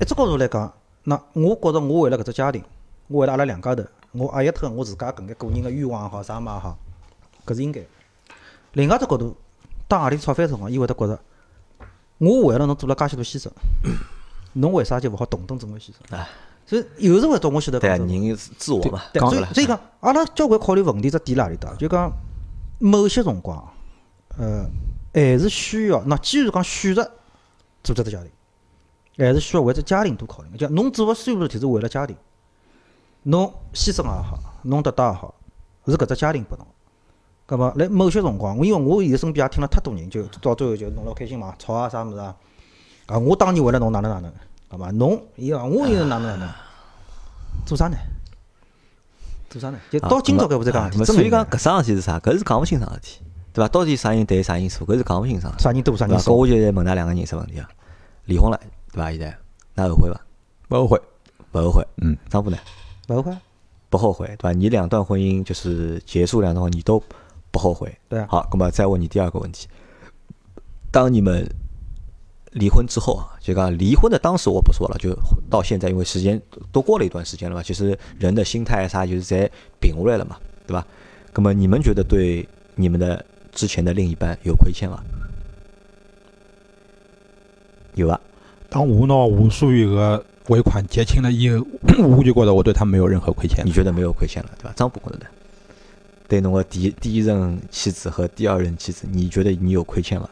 [0.00, 0.72] 一只角度来讲，
[1.04, 2.62] 那我觉着我为了搿只家庭，
[3.08, 6.78] 我为了阿拉两家头，我压抑脱我自家搿眼个人个欲望也好，啥物事也好，
[7.44, 7.80] 搿是应该。
[8.74, 9.36] 另外一只角度，
[9.88, 11.18] 当何里吵翻辰光，伊会得觉着，
[12.18, 13.50] 我为了侬做了介许多牺牲，
[14.52, 16.14] 侬为啥就勿好同等做眼牺牲？
[16.14, 16.28] 哎
[16.68, 17.88] 所以有时会到我前头对。
[17.88, 22.12] 人是自我嘛，对，所以所以讲，阿拉交关考虑问题只点辣里搭，就讲
[22.78, 23.56] 某些辰光，
[24.36, 24.68] 呃，
[25.14, 27.10] 还是需要，那既然讲选择
[27.82, 28.30] 组织只家庭，
[29.16, 30.58] 还是需要为只家庭多考虑。
[30.58, 32.14] 就侬做个所有事体是为了家庭，
[33.22, 35.34] 侬牺牲也好，侬得到也好，
[35.86, 36.66] 是搿只家庭拨侬。
[37.48, 42.36] 葛末辣某些辰光，因为我现在身边也听了太多人，就到最后就弄了开心嘛，吵啊啥物事啊，
[43.06, 44.30] 啊，我当年为了侬哪能哪能，
[44.68, 46.48] 好嘛，侬伊讲我又哪能哪能，
[47.64, 47.96] 做啥呢？
[49.48, 49.78] 做啥呢？
[49.90, 52.18] 就到今朝搿部在讲所以讲搿桩事体是啥？
[52.18, 53.20] 搿是讲勿清爽事体，
[53.54, 53.68] 对伐？
[53.68, 54.86] 到底啥人对啥人错？
[54.86, 55.50] 搿是讲勿清爽。
[55.58, 56.22] 啥人多啥对伐？
[56.22, 57.66] 搿，我就来问㑚两个人实问题啊。
[58.26, 58.60] 离婚了，
[58.92, 59.10] 对伐？
[59.10, 60.20] 现在㑚后悔伐？
[60.68, 61.00] 勿后悔。
[61.52, 61.86] 勿后悔。
[62.02, 62.58] 嗯，张波呢？
[63.08, 63.34] 勿后悔。
[63.88, 64.52] 不后悔，对伐？
[64.52, 67.02] 你两段婚姻就是结束两段婚姻，你都
[67.50, 67.96] 不后悔。
[68.08, 69.68] 对啊好，那么再问你第二个问题：
[70.90, 71.48] 当你们
[72.52, 75.16] 离婚之后啊，就讲离婚的当时我不说了，就
[75.50, 76.40] 到现在，因为时间
[76.72, 80.36] 都过了一段时间了嘛，其实人的心态啥就是在平下来了嘛，
[80.66, 80.86] 对吧？
[81.34, 85.02] 那么你们觉得对你们的之前的另一半有亏欠吗？
[87.94, 88.20] 有啊，
[88.70, 91.64] 当我拿我所有个尾款结清 了以后，
[92.08, 93.70] 我就觉得我对他没有任何亏欠你。
[93.70, 94.72] 觉得没有亏欠了，对吧？
[94.74, 95.26] 张博觉得呢？
[96.28, 100.28] 对侬个第一第一任妻子和第二任妻子，你觉得你有亏欠吗？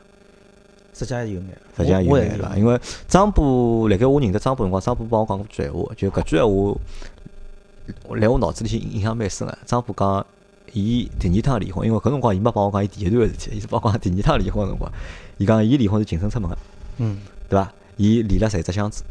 [0.92, 2.56] 实际上有眼，实际上有眼对伐？
[2.56, 2.78] 因为
[3.08, 9.58] 张波，辣盖我认得张波辰光，张波帮我讲过句闲话，就搿句闲话，辣我脑子里去印象蛮深个。
[9.64, 10.26] 张波讲，
[10.72, 14.92] 伊第二趟离婚，因为搿辰光伊没帮我讲伊第一段个事体，伊是帮我讲第二趟离婚个辰光，
[15.38, 16.58] 伊讲伊离婚是净身出门个，
[16.98, 17.18] 嗯，
[17.48, 17.72] 对伐？
[17.96, 19.02] 伊离了十一只箱子，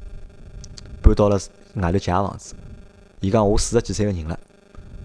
[1.01, 1.39] 搬到了
[1.75, 2.53] 外头借个房子。
[3.19, 4.39] 伊讲我四十几岁个人了，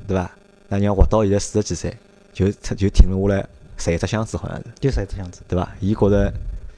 [0.06, 0.30] 对伐？
[0.70, 1.94] 那娘活到现在四十几岁，
[2.32, 5.68] 就就停了下来十一只箱子，好像是，就十一只箱子，对伐？
[5.80, 6.32] 伊觉着。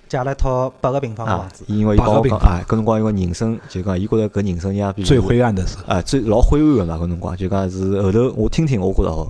[0.09, 9.27] 借了一套八个平方个啊房子，，因为伊帮我讲八个平方啊，搿辰光因为人生就讲，伊觉着搿人生呀，比最灰暗的时候，啊，最老灰暗个嘛，搿辰光就讲是后头我听听，我觉着哦，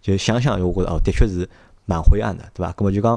[0.00, 1.46] 就想想，我觉着哦，的确是
[1.84, 2.72] 蛮灰暗的，对伐？
[2.72, 3.14] 搿么就讲，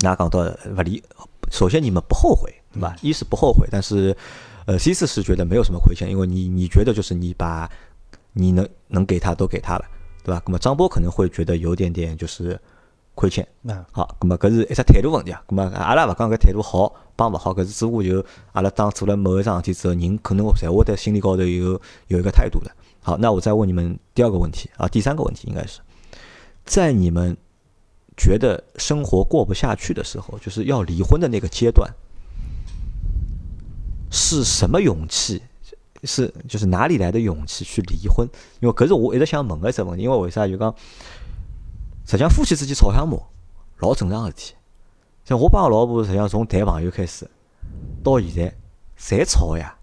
[0.00, 0.40] 㑚讲到
[0.76, 1.02] 勿离，
[1.50, 2.94] 首先你们不后悔，对伐？
[3.00, 4.14] 一是不后悔，但是
[4.66, 7.66] 呃，C 四是觉得没有什么亏欠，因为你你觉得就是你把
[8.32, 9.84] 你能能给他都给他了，
[10.22, 10.42] 对吧？
[10.46, 12.58] 那么张波可能会觉得有点点就是
[13.14, 13.46] 亏欠。
[13.60, 15.42] 那好，那么搿是一只态度问题啊。
[15.48, 22.70] 那么阿拉勿讲搿态度好帮勿好，搿是只不过就阿拉当做了某一桩事体之后，人可能侪会在心里高头有有一个态度的。
[23.00, 25.80] 好，那我再问你们第二个问题啊，第三个问题应该是
[26.64, 27.36] 在你们
[28.16, 31.92] 觉得生活过不下去的时候，就是要离婚的那个阶段，
[34.10, 35.42] 是什么勇气？
[36.04, 38.28] 是就是哪里来的勇气去离婚？
[38.60, 40.74] 因为搿是我一直想问个一只问题，因为为啥就讲，
[42.04, 43.16] 实际上夫妻之间吵相骂，
[43.78, 44.54] 老正常个事体。
[45.24, 47.30] 像我帮我老婆，实际上从谈朋友开始，
[48.02, 48.54] 到现在，
[48.98, 49.76] 侪吵呀，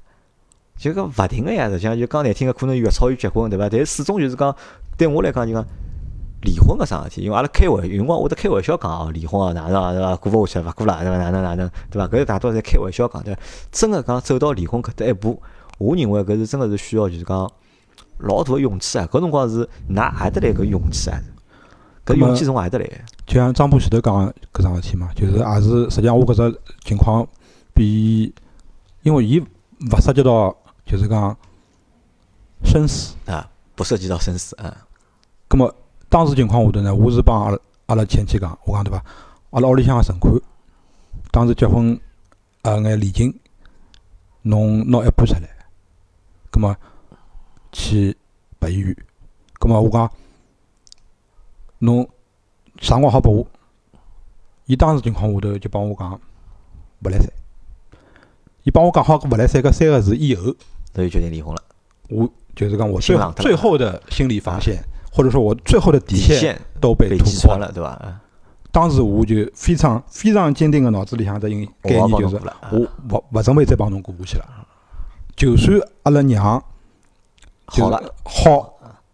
[0.78, 1.70] 就讲勿停个呀。
[1.70, 3.70] 实际上就讲难听个，可能越吵越结棍，对伐？
[3.70, 4.54] 但是始终就是讲，
[4.98, 5.66] 对我来讲就讲
[6.42, 10.16] 离婚搿桩事体，因为阿拉开玩，有辰光会得开玩笑讲哦，离婚啊哪能啊对伐？
[10.18, 11.18] 过勿下去，勿过了对伐？
[11.18, 12.08] 哪能哪能对伐？
[12.10, 13.42] 搿是大多侪开玩笑讲对伐？
[13.72, 15.42] 真个讲走到离婚搿搭一步，
[15.80, 17.52] 我认为搿是真个是需要就是讲
[18.20, 19.08] 老大个勇气啊！
[19.12, 21.20] 搿辰光是哪何得来搿勇气啊？
[22.06, 22.86] 搿勇气从何得来？
[23.26, 27.28] 就像张波前头讲的搿桩事体嘛，就是也是实际上我搿只情况
[27.74, 28.34] 比，
[29.04, 30.56] 因为伊勿涉及到
[30.86, 31.36] 就是讲
[32.64, 34.76] 生死，啊，不涉及到生死啊。
[35.48, 35.74] 葛么
[36.10, 39.04] 当时情况下头呢，我是帮阿拉阿拉前妻讲，我讲对伐？
[39.52, 40.34] 阿拉屋里向个存款，
[41.32, 42.00] 当时结婚
[42.64, 43.34] 呃眼礼金，
[44.42, 45.50] 侬拿一半出来，
[46.52, 46.76] 葛么
[47.72, 48.16] 去
[48.58, 48.96] 拨医院，
[49.60, 50.12] 葛么我讲
[51.80, 52.08] 侬
[52.80, 53.48] 啥辰光好拨我？
[54.66, 56.20] 伊当时情况下头就帮我讲
[57.04, 57.28] 勿来三，
[58.64, 60.54] 伊帮我讲好搿勿来三搿三个字以后，
[60.94, 61.64] 所以决定离婚了。
[62.10, 67.72] 我就是讲我最最后的心理防线，或者说我最后的底底线线都被被突破了。
[67.72, 67.90] 对伐？
[67.90, 68.22] 啊
[68.72, 72.40] 当时我就非常非常坚定的脑子里向的一个概念就是
[72.72, 74.68] 我勿勿准备再帮侬过下去了。
[75.40, 76.62] 就算阿拉娘
[77.66, 78.74] 好了好，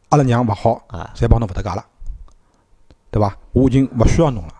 [0.09, 1.85] 阿拉娘勿好，啊，侪帮侬勿搭界了，
[3.11, 3.37] 对伐？
[3.51, 4.53] 我已经勿需要侬了，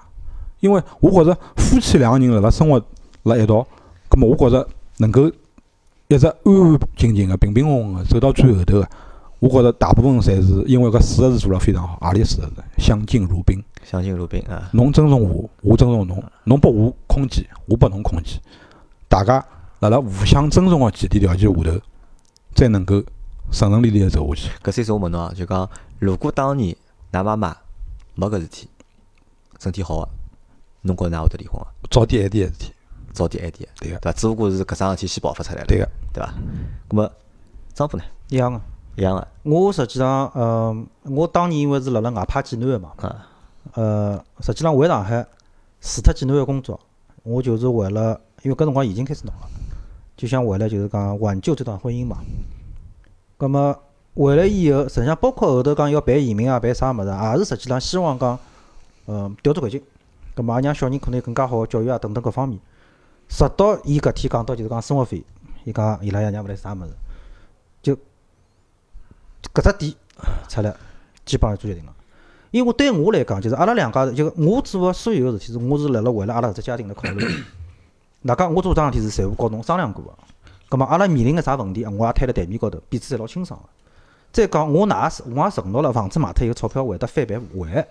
[0.59, 2.79] 因为我觉着夫妻两个人辣辣生活
[3.23, 3.65] 辣一道，
[4.07, 5.27] 葛么我觉着能够
[6.07, 8.87] 一直安安静静个、平平稳稳个走到最后头个，
[9.39, 12.63] 我觉着大部分侪是因为搿四个字做了非常好，何里四个字？
[12.77, 13.59] 相敬如宾。
[13.83, 18.39] 相敬如宾啊，侬尊重我，我尊重侬，侬拨我空间，我拨侬空间，
[19.07, 19.43] 大家
[19.79, 21.79] 辣辣互相尊重个前提条件下头，
[22.55, 23.03] 才能够
[23.51, 24.49] 顺顺利利个走下去。
[24.63, 25.69] 搿是一种问侬啊，就讲
[25.99, 26.75] 如果当年
[27.11, 27.55] 㑚妈妈
[28.15, 28.69] 没搿事体，
[29.59, 30.09] 身体好个，
[30.81, 31.67] 侬觉着㑚会得离婚伐？
[31.89, 32.73] 早点晚点个事体，
[33.13, 34.17] 早点晚点，对个对伐？
[34.17, 35.89] 只不过是搿桩事体先爆发出来了，对个。
[36.13, 36.33] 对伐？
[36.87, 37.11] 葛么
[37.73, 38.03] 丈夫呢？
[38.29, 38.61] 一样个。
[38.97, 40.73] 一样个我实际上，呃，
[41.03, 43.27] 我当年因为是辣辣外派济南个嘛，啊，
[43.73, 45.27] 呃，实际上回上海
[45.81, 46.79] 除脱济南个工作，
[47.23, 49.49] 我就是为了，因为搿辰光已经开始弄了，
[50.15, 52.17] 就想为了就是讲挽救这段婚姻嘛。
[53.37, 53.77] 葛么
[54.15, 58.39] 回来以后，实际上包括后头讲要办移民啊，办啥物事，也是实际上希望讲，
[59.07, 59.81] 呃，调转环境，
[60.33, 62.57] 葛么也让小人可能有更加好个教育啊等等各方面。
[63.27, 65.21] 直到伊搿天讲到就是讲生活费，
[65.65, 66.93] 伊讲伊拉爷娘勿来啥物事，
[67.81, 67.93] 就
[69.53, 69.93] 搿只点
[70.47, 70.73] 出来，
[71.25, 71.93] 基本上做决定了。
[72.51, 77.25] 因为对我来讲，就是阿拉两家头，就我做个所有个事体，是我是辣辣为了阿拉搿只家庭来考虑。
[78.27, 80.11] 哪讲我做桩事体是财务高侬商量过个，
[80.67, 83.69] 葛末阿拉面临个啥问题，我也摊辣台面高头，彼此侪老清爽个。
[84.31, 87.87] 再讲我哪是我也承诺了，房子卖脱以后钞票会得翻倍还。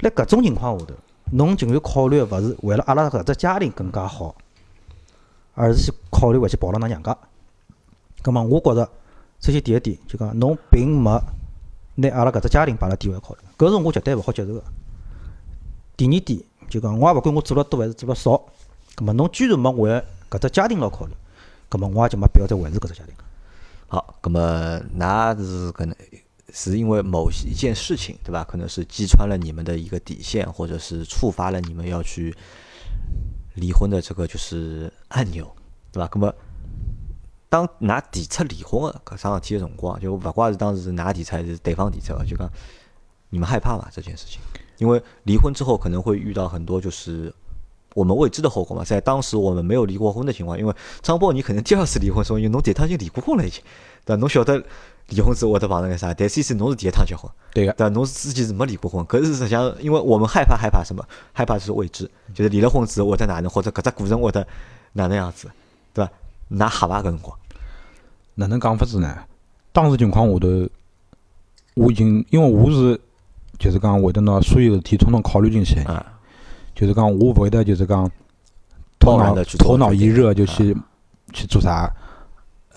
[0.00, 0.94] 辣搿种情况下头，
[1.32, 4.34] 侬竟然考虑个勿是为了阿拉搿只家庭更加好，
[5.54, 7.16] 而是去考虑回去跑了㑚娘家。
[8.20, 8.86] 葛末我觉着，
[9.40, 11.18] 首先第一点就讲侬并没
[11.94, 14.62] 拿阿拉搿只家庭摆辣第一位考虑，搿是我绝对勿好接受个。
[15.96, 18.38] 第二点就讲我也勿管我做了多还是做了少，
[18.96, 21.12] 葛末侬居然没为搿只家庭老考虑，
[21.68, 23.14] 葛末我也就没必要再维持搿只家庭。
[23.88, 25.94] 好，葛么㑚是可能
[26.52, 28.44] 是因为某一件事情，对吧？
[28.48, 32.34] 可能是击穿了你们的一个底线，或者是触发了你们要去
[33.54, 35.50] 离婚的这个就是按钮，
[35.92, 36.08] 对吧？
[36.08, 36.32] 葛么
[37.48, 42.50] 当㑚提出离婚个搿桩事体个辰光，就勿怪是当时是㑚提出还是对方提出，就讲
[43.30, 44.40] 你们害怕伐这件事情？
[44.78, 47.32] 因为离婚之后可能会遇到很多就是
[47.94, 48.84] 我们未知的后果嘛。
[48.84, 53.62] 在当时我们没有离过婚的情况，因为张波你可能第二次离婚，所以侬第一趟已经离过婚了已经，
[54.04, 54.20] 对伐？
[54.20, 54.62] 侬晓得
[55.08, 56.12] 离婚之后会得碰着眼啥？
[56.12, 57.88] 但 C C 侬是第一趟结婚，对个，对伐？
[57.94, 61.02] 侬是之前是没离过婚，搿是实际上因为我们害怕害怕什么？
[61.32, 64.46] 害怕就是未知，就是离了婚之后会得哪能，或者搿只过程会得
[64.92, 65.48] 哪能样子，
[65.92, 66.10] 对伐？
[66.50, 67.36] 㑚吓伐搿辰光？
[68.36, 69.16] 哪能讲法子呢？
[69.72, 70.68] 当时情况下头，
[71.74, 73.00] 我已经因为我是
[73.58, 76.13] 就是讲会得拿所有事体统统考虑进去，啊，
[76.74, 78.10] 就是讲我勿会得就是讲
[78.98, 80.76] 头脑头脑一热就去
[81.32, 81.90] 去做啥，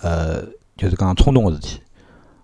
[0.00, 0.42] 呃，
[0.76, 1.80] 就是讲冲动个事体。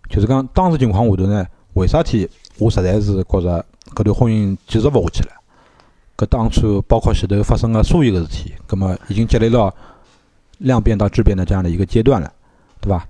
[0.08, 2.28] 就是讲当时情况下头呢，为啥体
[2.58, 5.30] 我实在是觉着搿段婚姻继续勿下去了。
[6.16, 9.74] 搿当初包括前头发生个所有个事体，葛么已经积累到
[10.58, 12.32] 量变到质变的这样的一个阶段了，
[12.80, 13.06] 对伐？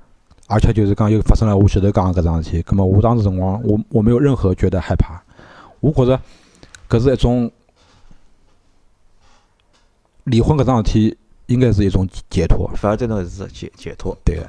[0.46, 5.20] 而且就是讲又发生了我前头讲个搿桩事体，葛么我当时辰光我我没有任何觉得害怕，
[5.80, 6.20] 我觉着
[6.88, 7.50] 搿是一种
[10.24, 11.16] 离婚搿桩事体
[11.46, 14.48] 应该是一种解脱，反而对侬是解解脱，对个。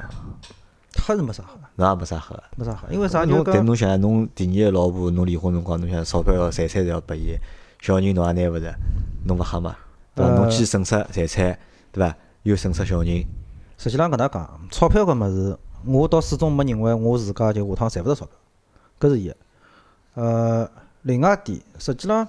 [0.94, 2.42] 他是没啥好，侬也没啥喝。
[2.56, 3.26] 没啥好，因为啥？
[3.26, 7.38] 就侬但侬想，侬第二个老婆，侬离婚辰光，侬想钞票要财产侪要拨伊，
[7.82, 8.74] 小人侬也拿勿着，
[9.26, 9.76] 侬勿吓嘛？
[10.16, 10.32] 对伐？
[10.36, 11.60] 侬呃既损失财产，
[11.92, 12.16] 对伐？
[12.44, 13.26] 又损失小人，
[13.78, 18.36] 实际上搿能讲，钞票搿物事，我倒始终没认为我自家就下趟赚勿着钞票，
[18.98, 19.34] 搿是一。
[20.14, 20.70] 呃，
[21.02, 22.26] 另外一点，实际上，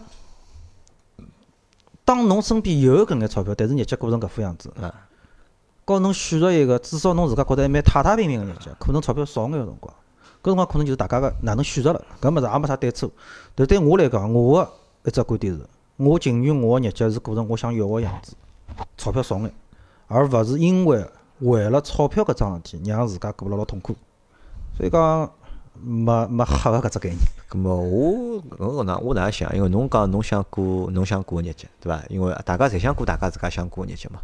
[2.07, 4.95] 当侬身边有搿眼钞票，但是日脚过成搿副样子，啊，
[5.85, 9.93] 告侬选择一个至少侬自家觉得还蛮太太平平个日脚，可能钞票少眼个辰光，
[10.41, 13.11] 搿辰光可能就是大家个哪能选择了，搿物事也没啥对错。
[13.57, 14.73] 但对我来讲，我个
[15.05, 18.35] 一只观点是，我情愿我个日脚是过成我想要个样子，
[18.97, 19.53] 钞票少眼，
[20.07, 21.05] 而勿是因为
[21.41, 23.97] 为了钞票搿桩事体让自家过了老痛苦。
[24.77, 25.29] 所以讲，
[25.83, 27.21] 没没黑个搿只概念。
[27.51, 29.55] 咁么我我哪我哪能想？
[29.55, 32.03] 因为侬讲侬想过侬想过个日脚，对伐？
[32.09, 34.21] 因为大家侪想过大家自家想过个日脚嘛。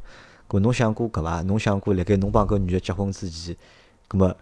[0.48, 1.42] 咁侬想过搿伐？
[1.42, 3.56] 侬想过辣盖侬帮搿女个结婚之前，
[4.08, 4.34] 咁么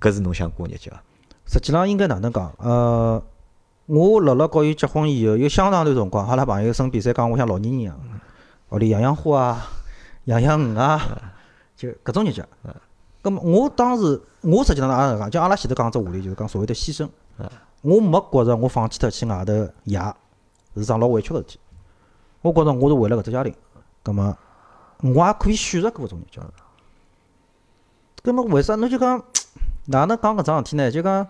[0.00, 1.02] 搿是侬想过个日脚伐？
[1.46, 2.52] 实际上应该哪能讲？
[2.58, 3.22] 呃，
[3.86, 7.98] 我辣辣告伊结婚以后，有相当段辰光，阿拉朋友身边侪讲我像老年人一样，
[8.70, 9.68] 屋里养养花啊，
[10.24, 11.00] 养养鱼啊，
[11.76, 12.44] 就搿种日脚。
[13.22, 17.08] 咁么我当时，我实际上也是讲，就阿拉前头讲只话题，就是讲所谓的牺牲。
[17.82, 20.00] 我没觉着我放弃脱去外头爷
[20.76, 21.60] 是桩老委屈个事体。
[22.42, 23.54] 我觉着我是为了搿只家庭，
[24.04, 24.36] 咁么
[25.02, 26.42] 我也可以选择过搿种日脚。
[28.22, 29.22] 咁么为啥侬就讲
[29.86, 30.90] 哪能讲搿桩事体呢？
[30.90, 31.26] 就讲。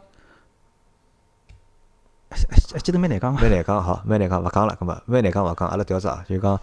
[2.31, 2.37] 哎
[2.75, 3.41] 哎，记得蛮难讲个。
[3.41, 6.61] 蛮难讲，好，蛮难讲，勿讲了，搿么蛮难讲勿讲，阿拉调只啊，就讲，咁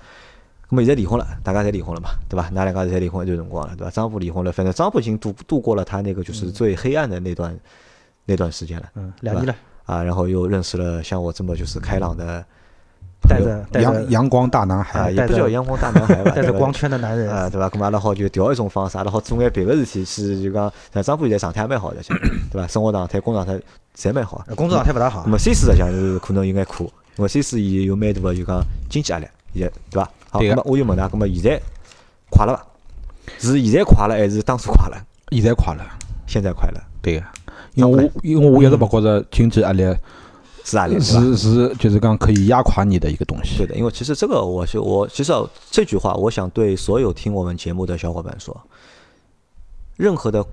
[0.76, 2.50] 么现在离婚了，大家侪离婚了嘛，对吧？
[2.54, 3.92] 那两家侪离婚一段辰光了，对吧？
[3.92, 7.58] 张波离婚了，反正张波已经度度过了他那个就是最黑暗的那段
[8.26, 9.56] 那段时间了嗯，两年了，
[9.86, 12.44] 啊，然后又认识了像我这么就是开朗的
[13.28, 17.70] 带着带着阳阳光大男啊，孩，也不叫阳光大男孩 吧，带着光圈的男人，啊，对伐？
[17.70, 22.02] 咁阿拉好就调一种方式，阿拉好做眼别个事体，去就讲像张富现在状态也蛮好的，
[22.52, 22.68] 对吧？
[22.68, 23.64] 生活状态、工作状态
[23.98, 24.44] 侪蛮好。
[24.48, 25.28] 呃工作状态勿大好咁。
[25.30, 30.10] 么 C 四实际上是可能有眼苦，因为 C 四伊有蛮大个就讲经济压力，也对伐？
[30.36, 31.62] 好，对个么我就问㑚，那么现在
[32.30, 32.66] 快乐伐？
[33.40, 34.98] 是现在快乐还是当初快乐？
[35.32, 35.82] 现在快乐，
[36.28, 37.26] 现在快乐对个。
[37.74, 39.84] 因为我因为我一直勿觉着经济压力
[40.64, 41.00] 是压力？
[41.00, 43.58] 是是就是讲可以压垮你的一个东西。
[43.58, 48.56] 对的，因为其实这个我是我其实啊这句话，我想对所有听我们节目的小伙伴说，
[49.98, 50.46] 任何的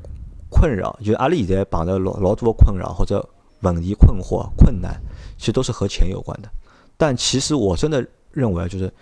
[0.51, 3.27] 困扰，就是阿里现在碰着老老多的困扰或者
[3.61, 5.01] 问题、困惑、困难，
[5.39, 6.49] 其实都是和钱有关的。
[6.97, 8.93] 但其实我真的认为啊，就是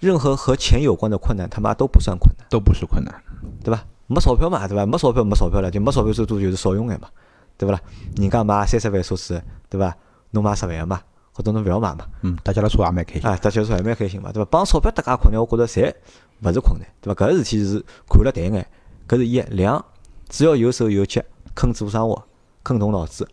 [0.00, 3.14] 任何和钱有关的困难，他妈都不算困难，都不是困难。
[3.62, 3.84] 对吧？
[4.06, 4.84] 没钞票嘛，对吧？
[4.84, 7.08] 没钞票没钞票了，就没钞票最多就是少用眼嘛，
[7.56, 7.80] 对不啦？
[8.16, 9.94] 人家买三十万车子，对吧？
[10.30, 11.00] 侬买十万嘛，
[11.32, 13.28] 或者侬勿要买嘛，嗯，大家来说也蛮开心。
[13.28, 14.48] 啊，大家说也蛮开心嘛，对伐？
[14.50, 15.94] 帮钞票搭界困难，我觉着侪
[16.42, 17.26] 勿是困难，对伐？
[17.26, 18.66] 搿个事体是看了淡眼，
[19.06, 19.84] 搿是一两，
[20.28, 21.22] 只要有手有脚，
[21.54, 22.22] 肯做生活，
[22.64, 23.28] 肯动脑子，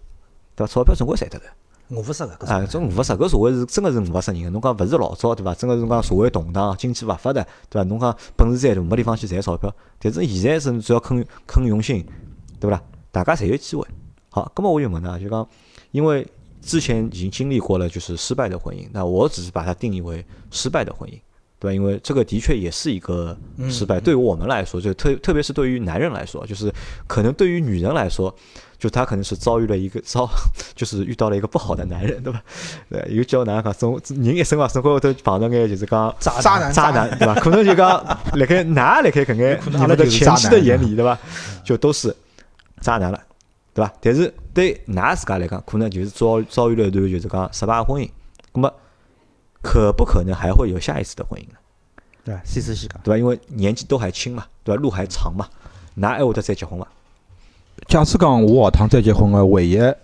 [0.56, 0.74] 对伐？
[0.74, 1.46] 钞票总归赚得着。
[1.90, 4.50] 我不是个，搿啊，是这五勿十，搿社会是真个是五勿十人个。
[4.50, 5.56] 侬讲勿是老早对伐？
[5.56, 7.84] 真个是侬讲社会动荡，经济勿发达对伐？
[7.88, 9.74] 侬讲本事再大，没地方去赚钞票。
[10.00, 12.06] 但是现在是只要肯肯用心，
[12.60, 12.82] 对勿啦？
[13.10, 13.88] 大家侪有机会。
[14.30, 15.48] 好，葛末我就问呢，就讲
[15.92, 16.28] 因为
[16.62, 21.18] 之前已经经历过了就是失败的婚姻，那我只是把它定义为失败的婚姻，
[21.58, 21.74] 对吧？
[21.74, 23.38] 因为这个的确也是一个
[23.70, 26.70] 失败，对于我们来说，就特特别是对于男人来说，就是
[27.08, 28.36] 可能对于女人来说。
[28.80, 30.30] 就她可能是遭遇了一个 遭，
[30.76, 32.42] 就是遇到了一个不好的男人，对吧？
[32.90, 37.36] 对，有叫哪能讲，人一生啊，生活会头碰到眼就是讲渣渣男渣男，对吧？
[37.36, 37.88] 可能就讲
[38.34, 41.20] 辣盖㑚辣盖搿眼可能你们的阿拉就是前妻的眼里，对吧？
[41.64, 42.16] 就都是
[42.82, 43.22] 渣男了，
[43.74, 43.94] 对吧？
[44.00, 48.10] 但是对㑚自家来讲，可能就是遭遭遇了一段就是讲失败婚姻，
[48.54, 48.74] 那么
[49.62, 51.58] 可不可能还会有下一次的婚姻呢？
[52.24, 52.42] 对吧？
[52.46, 53.18] 细思细讲，对吧？
[53.18, 54.82] 因为年纪都还轻嘛，对吧？
[54.82, 55.48] 路还长嘛，
[55.98, 56.88] 㑚还会得再结婚伐？
[57.86, 59.98] 假使讲我下趟再结婚个唯一原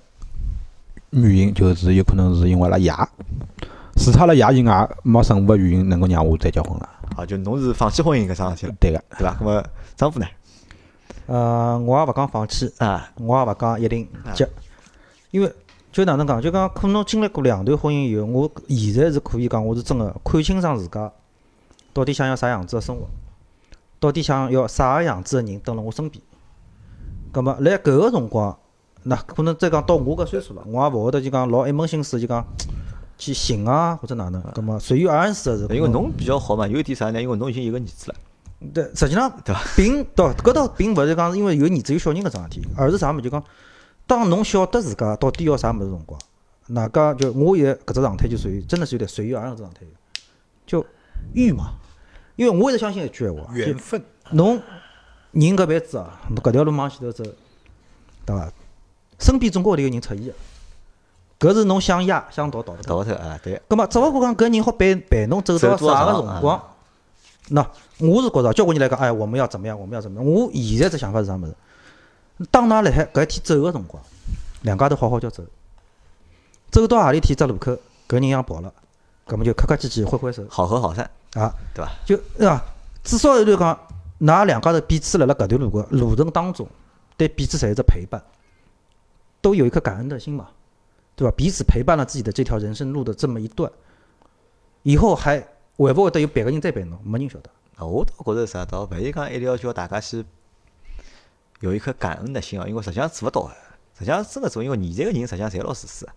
[1.11, 2.91] 因，就是有可能是因为阿拉爷，
[3.97, 6.89] 除脱阿拉爷以外，没任何原因能够让我再结婚了。
[7.17, 9.37] 啊，就侬是放弃婚姻搿桩事体了，对个，对伐？
[9.39, 9.63] 那么
[9.95, 10.25] 丈夫呢？
[11.27, 14.47] 呃，我也勿讲放弃，啊，我也勿讲一定结，
[15.31, 15.53] 因为
[15.91, 21.11] 就哪能讲，就讲可能经历过两段婚姻以后，我现在是可以讲，我是真个看清爽自家
[21.93, 23.07] 到底想要啥样子个生活，
[23.99, 26.23] 到底想要啥个样子个人蹲辣我身边。
[27.33, 28.55] 葛末辣搿个辰光，
[29.03, 32.45] 那可能再讲到我搿岁数了，我也勿会得就讲老一门心思就讲
[33.17, 35.75] 去寻啊或者哪能，葛末随遇而安是个是。
[35.75, 37.21] 因为侬比较好嘛，有一点啥呢？
[37.21, 38.15] 因为侬已经有个儿子了，
[38.73, 39.61] 对，实际上对伐？
[39.75, 43.43] 并 到搿倒并勿是讲是因为有儿子有小人搿桩事体，而是啥物事就讲，
[44.05, 46.19] 当侬晓得自家到底要啥物事辰光，
[46.67, 49.81] 哪家就我现在搿只状态就属于真的是有点随遇而安搿状态，
[50.67, 50.85] 就
[51.33, 51.73] 遇嘛。
[52.35, 54.03] 因为我一直相信一句闲话，缘分。
[54.31, 54.59] 侬
[55.33, 57.23] 人搿辈子啊，侬搿条路往前头走，
[58.25, 58.51] 对伐？
[59.19, 60.33] 身边总归会得有人出现个，
[61.49, 62.83] 搿是侬想压想逃逃勿脱。
[62.83, 66.61] 逃勿脱啊，对，葛末只勿过讲搿人好陪陪侬走到啥个辰光，
[67.49, 67.61] 那
[67.99, 70.31] 我是觉着交关人来讲，哎，我们要怎么样，我们要怎么样？
[70.31, 71.55] 我现在只想法是啥物事？
[72.51, 74.03] 当㑚辣海搿一天走个辰光，
[74.61, 75.43] 两家头好好叫走，
[76.71, 77.71] 走到何里天只路口，
[78.07, 78.71] 搿人像跑了，
[79.25, 81.91] 葛末就客客气气挥挥手好合好散，啊，对伐？
[82.05, 82.61] 就对伐？
[83.03, 83.79] 至少就是讲，
[84.23, 86.67] 㑚两家头彼此辣辣搿段路个路程当中，
[87.17, 88.23] 对彼此侪有只陪伴，
[89.41, 90.49] 都有一颗感恩的心嘛，
[91.15, 91.33] 对吧？
[91.35, 93.69] 彼此陪伴了自己的这条人生路的这么一段，
[94.83, 95.39] 以后还
[95.75, 96.97] 会不会得有别个人再陪侬？
[97.03, 97.49] 没人晓得。
[97.85, 100.23] 我倒觉着啥，倒勿是讲一定要叫大家去
[101.59, 103.49] 有一颗感恩的心哦，因为实际上做勿到个，
[103.99, 106.11] 实际上真个做，因为现在个人实际上侪老自私个，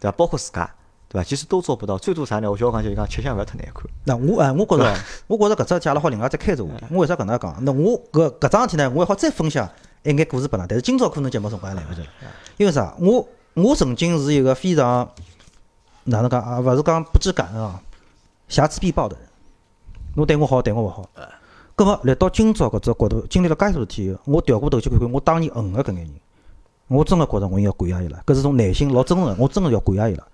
[0.00, 0.12] 对伐？
[0.16, 0.74] 包括自家，
[1.08, 1.24] 对伐？
[1.24, 2.50] 其实都做不到，最多啥呢？
[2.50, 4.96] 我叫我讲就是讲吃相勿要太难看，那我哎，我觉着，
[5.26, 6.84] 我觉着搿只借了好另外再开只话题。
[6.90, 7.56] 我为啥搿能介讲？
[7.64, 9.68] 那我搿搿桩事体呢，我还好再分享
[10.02, 10.66] 一眼故事拨㑚。
[10.68, 12.06] 但是今朝可能节目辰光还来勿及了，
[12.56, 12.94] 因为啥？
[12.98, 15.08] 我我曾经是一个非常
[16.04, 16.60] 哪能讲啊？
[16.60, 17.80] 勿是讲不知感恩啊，
[18.48, 19.26] 瑕疵必报的人。
[20.16, 21.08] 侬对我好，对我勿好。
[21.76, 26.10] 葛末来到今朝搿只角度，经历了介许多事体我调过头去看看我当年恨个搿眼人，
[26.88, 28.18] 我真个觉着我应该感谢伊拉。
[28.26, 30.26] 搿是从内心老真诚个，我真个要感谢伊拉。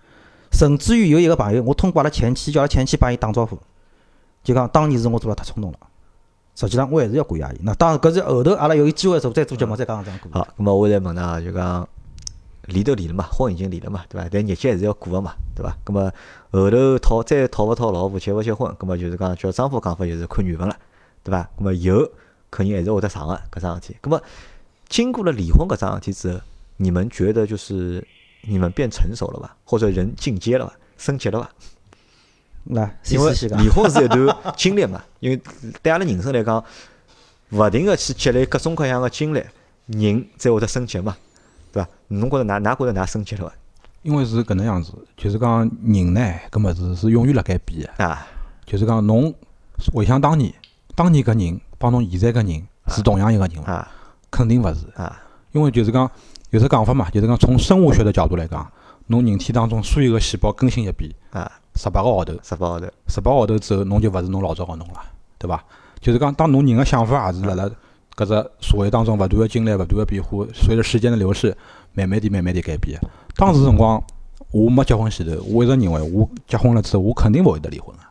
[0.52, 3.58] 甚至于有一个朋友，我通过阿拉前妻叫阿拉前妻帮伊打招呼，
[4.44, 5.78] 就讲当年是我做了太冲动了。
[6.54, 7.60] 实际上我还是要感谢伊。
[7.62, 10.34] 那当然搿是后头阿拉有机会的时候再做节目再讲搿桩故事。
[10.34, 11.88] 好，咁么我再问㑚，就讲
[12.66, 14.28] 离都离了嘛，婚已经离了嘛，对伐？
[14.30, 15.74] 但日脚还是要过个嘛，对伐？
[15.84, 16.12] 咁么
[16.50, 20.76] 后头讨再讨勿讨老婆，结勿结婚，咁么就是讲叫丈夫讲法就是看缘分了，
[21.24, 21.48] 对伐？
[21.58, 22.06] 咁么有
[22.50, 23.96] 肯定还是会得上个搿桩事体。
[24.02, 24.20] 咁么
[24.88, 26.40] 经过了离婚搿桩事体之后，
[26.76, 28.06] 你们觉得就是
[28.42, 31.50] 你们变成熟了吧，或者人进阶了吧，升级了吧？
[32.64, 35.40] 那因为离婚是一段经历嘛，因为
[35.82, 36.64] 对阿拉人生来讲，
[37.50, 39.42] 勿停个去积累各种各样个经历，
[39.86, 41.16] 人才会得升级嘛，
[41.72, 41.88] 对伐？
[42.08, 43.54] 侬觉着哪哪觉着哪升级了伐？
[44.02, 46.20] 因为是搿能样子，就是讲人呢，
[46.50, 48.04] 搿物事是永远辣盖变个。
[48.04, 48.26] 啊，
[48.64, 49.34] 就是讲侬
[49.92, 50.52] 回想当年，
[50.94, 53.72] 当年搿人帮侬现在搿人是同样一个人伐？
[53.72, 53.92] 啊
[54.30, 55.20] 肯定勿是，啊
[55.52, 56.10] 因为就是讲
[56.52, 58.70] 有只讲法嘛，就是讲从生物学的角度来讲，
[59.06, 61.50] 侬人体当中所有个细胞更新一遍啊！
[61.76, 65.00] 十八个号头，十八号头，十八号头之后侬就勿是侬老早个侬了，
[65.38, 65.64] 对伐？
[65.98, 67.64] 就是讲当侬人个想法也是辣辣
[68.14, 71.56] 搿只社会当中勿断个经历、勿断个变化，随着时间的流逝，
[71.94, 73.00] 慢慢地、慢慢地改变。
[73.34, 74.02] 当时辰光
[74.50, 78.02] 我没结婚前头，我一直认为我结婚了之后，我肯定勿会得离婚个，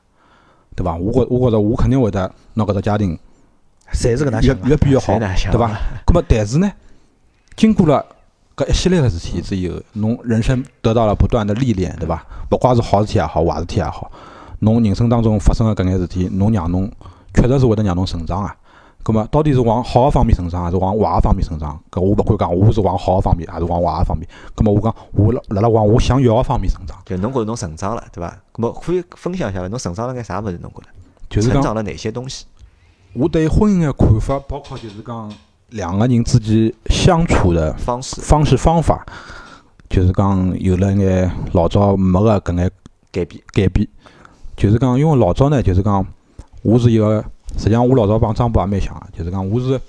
[0.76, 0.96] 对伐？
[0.96, 3.16] 我觉我觉着我肯定会得拿搿只家庭
[3.94, 5.80] 侪是搿能越想法越变越好，对伐？
[6.08, 6.72] 葛末但是呢，
[7.56, 8.04] 经过了
[8.62, 12.24] 搿一系列个事体之后，侬人生得到了不断的历练，对伐？
[12.52, 14.12] 勿怪是好事体也好，坏事体也好，
[14.60, 16.88] 侬人生当中发生个搿眼事体，侬让侬
[17.34, 18.56] 确实是会得让侬成长啊。
[19.04, 21.80] 葛末到底是往好个方面成长，还是往坏个方面成长？
[21.90, 24.28] 搿我勿敢讲，我是往好个方面，还是往坏个方面？
[24.54, 28.30] 葛末我讲，我辣辣辣往我想要个方面成长，就侬觉着侬成长了，对伐？
[28.54, 29.68] 咁么可以分享一下伐？
[29.70, 30.60] 侬成长了眼啥物事？
[30.62, 30.88] 侬觉着
[31.30, 32.46] 就是讲成长了哪些东西？
[33.14, 35.34] 我对婚姻个看法，包括就是讲
[35.72, 39.06] 两个人之间相处的方式方式方法，
[39.90, 42.72] 就是讲有了眼老早没个搿眼
[43.12, 43.88] 改变改变。
[44.58, 46.06] 就是讲，因为老早呢，就是讲
[46.62, 47.24] 我是一个，
[47.58, 49.80] 实际上我老早帮张波也蛮像个，就是讲我是，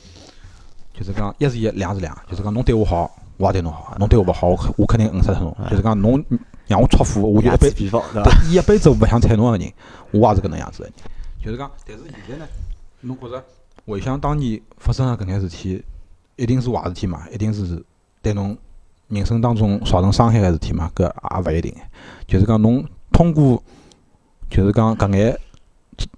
[0.94, 5.56] 就是讲一是一，两是两，就是讲侬对我好，我也对侬好；侬对我勿好，我肯我肯定恨死脱侬。
[5.68, 6.24] 就是讲侬
[6.68, 7.52] 让我戳富，我就？
[7.52, 9.72] 一辈子勿想睬侬个人，
[10.12, 10.92] 我也是搿能样子个人。
[11.44, 12.48] 就是讲，但是现在呢，
[13.00, 13.44] 侬觉着
[13.86, 15.84] 回想当年发生个搿眼事体，
[16.36, 17.26] 一定是坏事体嘛？
[17.32, 17.84] 一定是
[18.20, 18.56] 对侬
[19.08, 20.90] 人生当中造成伤害个事体嘛？
[20.94, 21.74] 搿也勿一定。
[22.26, 23.62] 就是讲侬通过，
[24.48, 25.38] 就是讲搿眼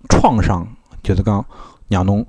[0.09, 0.67] 创伤，
[1.03, 1.45] 就是讲
[1.89, 2.25] 让侬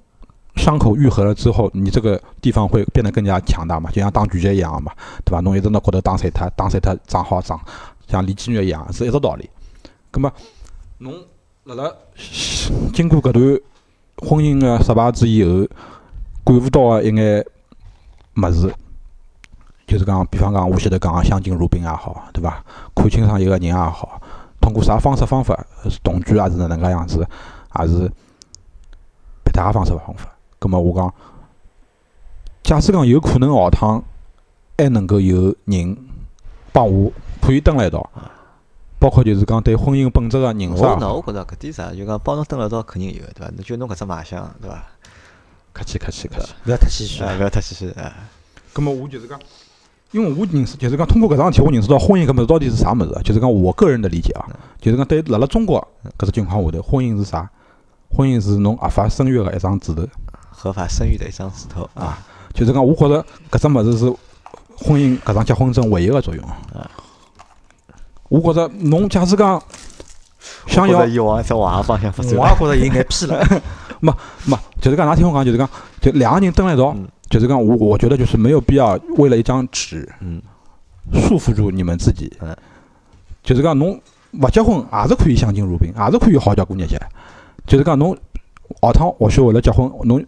[0.55, 3.91] 伤口愈合了之后，你这个地方会变得更加强大嘛？
[3.91, 4.93] 就像打拳击一样嘛，
[5.25, 5.41] 对伐？
[5.41, 7.59] 侬一直拿骨头打碎脱，打碎脱长好长，
[8.07, 9.49] 像练肌肉一样，是一只道理。
[10.11, 10.31] 葛末
[10.99, 11.13] 侬
[11.65, 11.93] 辣辣
[12.93, 13.59] 经过搿段
[14.17, 15.67] 婚姻个失败之以后，
[16.43, 17.45] 感悟到个一眼
[18.37, 18.73] 物事，
[19.85, 22.63] 就是讲，比方讲，我前头讲个相敬如宾也好，对伐？
[22.95, 24.21] 看清爽一个人也好，
[24.61, 25.57] 通过啥方式方法，
[26.03, 27.27] 同居还是哪能介样子，
[27.69, 28.09] 还是
[29.43, 30.29] 别他方式方法。
[30.59, 31.13] 葛末我讲，
[32.63, 34.03] 假使讲有可能下趟
[34.77, 35.97] 还能够有人
[36.71, 37.11] 帮我
[37.41, 38.09] 可以蹲辣一道，
[39.05, 43.51] 包括就是讲对婚姻本质个认识那，我觉着搿点啥，就讲帮侬蹲辣一道肯定有，对伐？
[43.55, 44.83] 侬就侬搿只卖相，对伐？
[45.73, 46.53] 客气客气客气。
[46.65, 47.37] 勿要太谦虚啊，啊。
[47.37, 48.11] 勿要太谦虚啊。
[48.73, 49.39] 咁么我就是讲，
[50.09, 53.21] 因为我认识，就是讲通过搿桩事体，我认识到婚姻搿物事到底是啥物事啊？
[53.21, 54.49] 就是讲我个人的理解啊，
[54.81, 55.79] 就是讲对辣辣中国
[56.17, 57.47] 搿只情况下头，婚姻是啥？
[58.09, 60.07] 婚姻是侬合法生育个一张纸头
[60.49, 64.05] 合法生育的一张纸头啊，啊，就是讲我觉着搿只物事是
[64.83, 66.43] 婚姻搿张结婚证唯一个作用。
[68.29, 69.61] 我觉着侬假使讲
[70.67, 73.61] 想要或者以往在往方向发展我，也觉着有眼偏了。
[74.01, 74.13] 没
[74.45, 75.67] 没，就是讲，㑚听我讲，就是讲，
[76.01, 80.41] 就两个人蹲辣一道嗯，就是讲，我我觉得就是没有必要为了一张纸嗯，
[81.13, 82.55] 束缚住你们自己嗯。
[83.41, 83.99] 就是讲，侬
[84.33, 86.99] 勿结婚也是可以相敬如宾，也是可以好好过日节。
[87.65, 88.15] 就是讲，侬
[88.81, 90.23] 下趟或许为了结婚，侬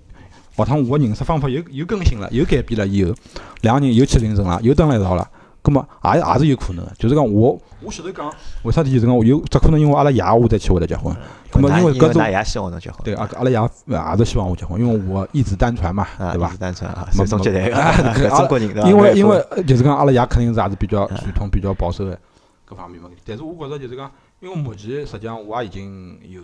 [0.56, 3.14] 下趟我个认识方法又又更新了，又改变了以后，
[3.62, 5.28] 两个人又去领证了，又蹲辣一道了。
[5.68, 11.14] 葛么也也是有可能的，就是讲我我前头讲为啥体就是讲我有只可能因为阿拉爷我再去会得结婚，
[11.52, 16.58] 葛么因为搿种㑚爷希望侬结婚，对，阿阿拉爷也是希望我结婚，因为我一子单传嘛，啊，对伐一直？
[16.58, 17.70] 单传啊，没传宗接代哎
[18.02, 18.88] 个，对搿中国人？
[18.88, 22.18] 因为因为呃就是讲阿拉爷肯定是也是比较传统、比较保守的
[22.64, 23.10] 各方面嘛。
[23.26, 24.10] 但是我觉着就是讲，
[24.40, 26.42] 因为目前实际上我也已经有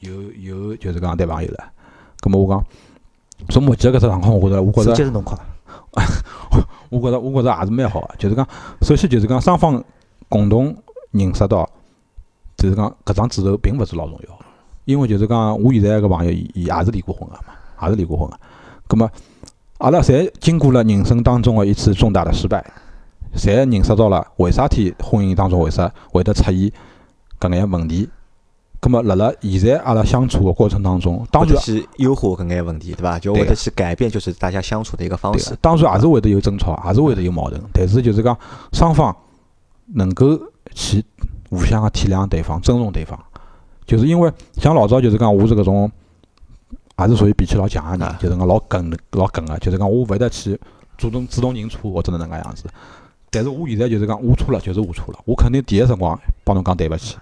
[0.00, 1.64] 有有就是讲男朋友了，
[2.20, 2.64] 葛么我讲
[3.50, 5.38] 从目前搿只状况，我觉着我觉手着接是侬靠，
[6.96, 8.46] 我觉着我觉着也是蛮好个，就是讲
[8.82, 9.82] 首先就是讲双方
[10.28, 10.74] 共同
[11.10, 11.68] 认识到，
[12.56, 14.38] 就是讲搿张纸头并勿是老重要，
[14.84, 18.38] 因为就是讲我现在个朋友伊伊也是离过婚个嘛，也是离过婚个，
[18.88, 19.10] 葛么
[19.78, 22.64] 阿拉侪经过了人生当中的一次重大的失败，
[23.36, 26.72] 侪认识到了为啥体婚姻当中为啥会得出现
[27.38, 28.08] 搿眼问题。
[28.80, 31.56] 葛么辣辣现在阿拉相处个过程当中，当然
[31.96, 33.18] 优化搿眼问题，对伐？
[33.18, 35.56] 就会对得去改变，就是大家相处的一个方式，。
[35.60, 38.36] 当然也是会得有争吵，也是会得有矛盾，但是就是讲
[38.72, 39.14] 双方
[39.94, 40.38] 能够
[40.74, 41.04] 去
[41.50, 43.18] 互相个体谅对方、尊重对方，
[43.86, 45.90] 就是因为像老早就是讲我是搿种，
[46.98, 50.58] 也是属于脾气老犟个人啊，就是讲老耿老耿个，就是讲我勿会得去
[50.98, 52.64] 主动主动认错或者哪能介样子。
[53.30, 57.16] 但是我现在就是讲，我错了就是我错了，我肯定第一辰光帮侬讲对勿起，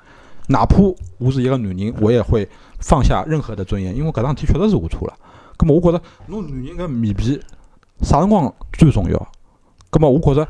[0.48, 0.76] 哪怕
[1.18, 5.14] 我是一个男人，我也会放下任何的尊严，因为搿桩事体确实是我错了。
[5.56, 7.40] 葛末我觉着，侬男人搿面皮
[8.02, 9.28] 啥辰光最重要？
[9.90, 10.48] 葛末我觉着，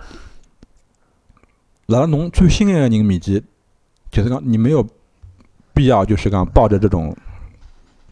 [1.86, 3.42] 辣辣侬最心爱个人面前，
[4.10, 4.86] 就是讲你没有
[5.72, 7.14] 必要就是讲抱着这种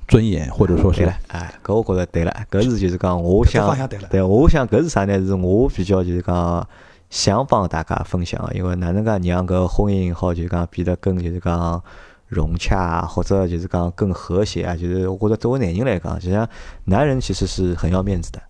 [0.06, 3.88] 尊严，或者说是对了，哎，搿我觉着对了，搿是就是讲我想。
[4.10, 5.18] 对，我想搿是啥呢？
[5.18, 6.68] 是我比较就是讲
[7.12, 11.80] 想帮大家分享的，因为哪能介让搿婚姻好就是讲变得更就是讲
[12.26, 14.74] 融洽啊，或者就是讲更和谐啊。
[14.74, 16.48] 就是我觉得作为男人来讲，实际上
[16.86, 18.42] 男人其实是很要面子的，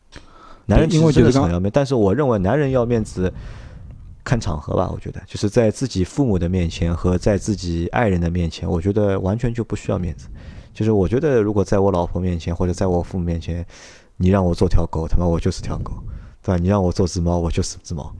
[0.66, 3.30] 男人其实真是很要面，但是我认为男人要面子。
[4.24, 10.28] 看场合吧，我觉得就是在自己父母的面前和在自己爱人的面前，我觉得完全就不需要面子。
[10.72, 13.66] 就是我觉得，如果在我老婆面前或者在我父母面前，
[14.16, 15.94] 你让我做条狗，他妈我就是条狗，
[16.40, 16.56] 对吧？
[16.56, 18.14] 你让我做只猫，我就是只猫，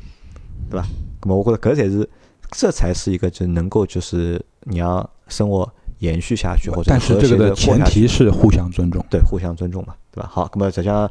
[0.71, 0.87] 对吧？
[1.23, 2.09] 那么我觉得搿才是，
[2.51, 9.05] 这才是一个就能够就是你让生活延续下去或者但是这个的前提是互相尊重。
[9.11, 10.29] 对，互相尊重嘛，对吧？
[10.31, 11.11] 好，那么实际上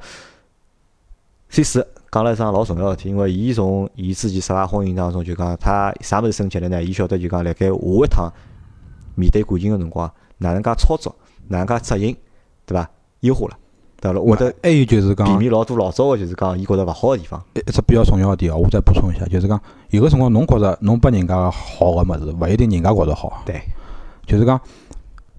[1.50, 6.84] ，C 四讲了一桩老重要的事体，因为伊从伊自己十八婚姻当中就讲，他啥物事升级了呢？
[6.84, 8.32] 伊晓得就讲，辣盖下一趟
[9.16, 11.16] 面对感情个辰光，哪能介操作，
[11.48, 12.16] 哪能介执行，
[12.66, 12.90] 对吧？
[13.22, 13.58] 优化了，
[14.02, 14.20] 对伐？
[14.20, 17.42] 会得还有就是讲避免老多老早个就是讲伊觉着勿好个地方。
[17.54, 23.42] 一一只比较重要个点哦，我再补充一下，就是讲有个辰光侬觉着侬拨人家个好个物事，勿一定人家觉着好。
[23.46, 23.62] 对，
[24.26, 24.60] 就是讲，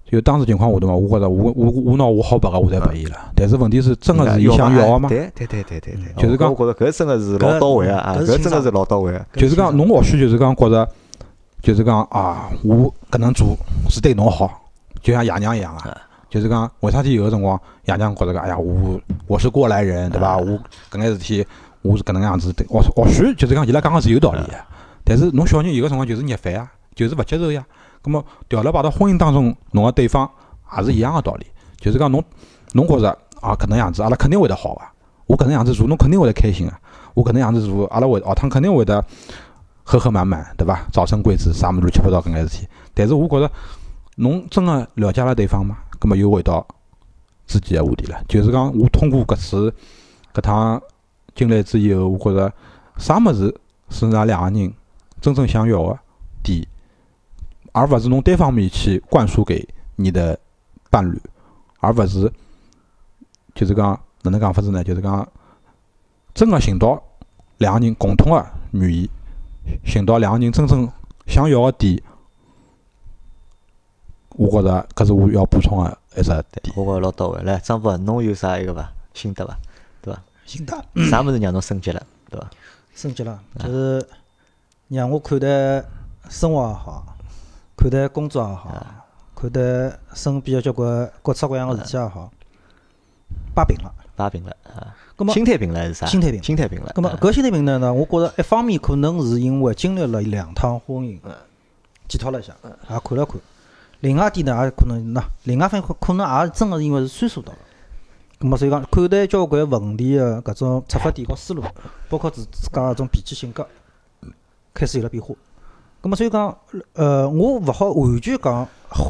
[0.09, 5.09] 就当时情况下头嘛，我觉着我我我拿我好拨个我侪拨伊了，但是问题是真个是伊想要个吗？
[5.09, 9.25] 对对对对对对，就是讲我觉着搿真个是老到位个啊，搿真个是老到位个。
[9.33, 10.87] 就是讲侬或许就是讲觉着，
[11.61, 13.57] 就是讲啊，我搿能做
[13.89, 14.49] 是对侬好，
[15.01, 15.97] 就像爷娘一样啊。
[16.33, 20.35] 就是讲，为啥体有个辰光，爷娘觉着讲，哎呀，我我是过来人，对伐？
[20.35, 20.59] 我
[20.89, 21.45] 搿眼事体，
[21.83, 22.65] 我是搿能样子的。
[22.67, 24.53] 或或许就是讲，伊拉讲个是有道理个，
[25.03, 27.63] 但是侬小人有个辰光就是逆反啊，就是勿接受呀。
[28.01, 30.27] 葛末调了摆到婚姻当中，侬个对方
[30.75, 31.45] 也是一样个道理，
[31.77, 32.23] 就是讲侬
[32.71, 34.81] 侬觉着啊搿能样子，阿拉肯定会得好个。
[35.27, 36.73] 我搿能样子做，侬肯定会得开心个。
[37.13, 39.05] 我搿能样子做，阿拉会下趟肯定会得
[39.83, 40.79] 和和满满，对伐？
[40.91, 42.67] 早生贵子，啥物事乱七八糟搿眼事体。
[42.95, 43.51] 但是我觉着，
[44.15, 45.77] 侬真个了解了对方吗？
[46.03, 46.67] 葛末又回到
[47.47, 49.73] 之前个话题了，就是讲我通过搿次
[50.33, 50.81] 搿趟
[51.33, 52.53] 进来之以后，我觉着
[52.97, 53.57] 啥物事
[53.89, 54.73] 是㑚两个人
[55.21, 55.97] 真正想要个
[56.43, 56.67] 点，
[57.71, 60.37] 而勿是侬单方面去灌输给你的
[60.89, 61.17] 伴侣，
[61.79, 62.29] 而勿是
[63.55, 64.83] 就是讲哪能讲法子呢？
[64.83, 65.25] 就是讲
[66.33, 67.01] 真个寻到
[67.59, 69.09] 两个人共同个语言，
[69.85, 70.91] 寻到两个人真正
[71.27, 72.01] 想要个点。
[74.35, 76.75] 我觉着搿是我要补充个一只点。
[76.75, 77.41] 我觉着老到位。
[77.43, 78.91] 来，张博，侬有啥一个伐？
[79.13, 79.57] 心得伐？
[80.01, 80.19] 对伐？
[80.45, 80.73] 心得
[81.09, 82.49] 啥物事让侬升级了，对伐？
[82.95, 84.05] 升级了，就是
[84.87, 85.83] 让我看待
[86.29, 87.15] 生活也好，
[87.75, 88.85] 看待工作也好，
[89.35, 89.59] 看待
[90.13, 92.31] 身边个交关各式各样个事体也好，
[93.55, 93.93] 摆平了。
[94.15, 94.95] 摆平了啊。
[95.31, 96.05] 心态平了还是啥？
[96.05, 96.87] 心态平心态平了。
[96.87, 101.19] 啊葛末搿心态平衡呢，我觉着一方面可能是因为经历了两趟婚姻，
[102.07, 103.39] 检讨了一下，也看了看。
[104.03, 107.59] 另外一点呢，也可能喏，另外一方面可可能也真个是因为是岁数到了。
[108.37, 111.63] 咁么所以讲，看待交关问题个搿种出发点和思路，
[112.09, 113.65] 包括自自家搿种脾气性格，
[114.73, 115.33] 开始有了变化。
[116.01, 116.57] 咁么所以讲，
[116.91, 118.67] 呃，我勿好完全讲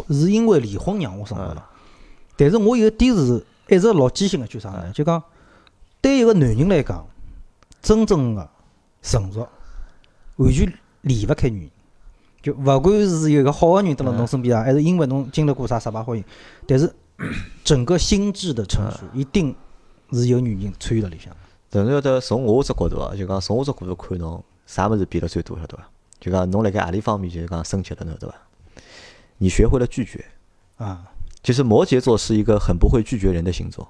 [0.09, 1.65] 是因为离婚让我生活了，
[2.37, 4.91] 但是我有一点是一直老坚信个，句啥呢？
[4.93, 5.23] 就讲
[6.01, 7.03] 对一个男人来讲，
[7.81, 8.47] 真正个
[9.01, 9.49] 成熟，
[10.35, 10.71] 完全
[11.01, 11.71] 离勿开女人。
[12.43, 16.23] 就勿管是有一个好个人蹲辣侬身边啊，还是因为侬经历过啥失败婚姻，
[16.67, 16.93] 但是
[17.63, 19.55] 整个心智的成熟，一定
[20.11, 21.33] 是有女人参与辣里向。
[21.69, 25.89] 但是要得从我只角度啊，就讲从我只角度看侬，啥物事变了最多，晓得伐？
[26.19, 28.35] 就讲侬辣盖何里方面就是讲升级了，侬晓得伐？
[29.37, 30.23] 你学会了拒绝。
[30.75, 31.01] 啊，
[31.41, 33.87] 其实摩羯座是一个很不会拒绝人的星座，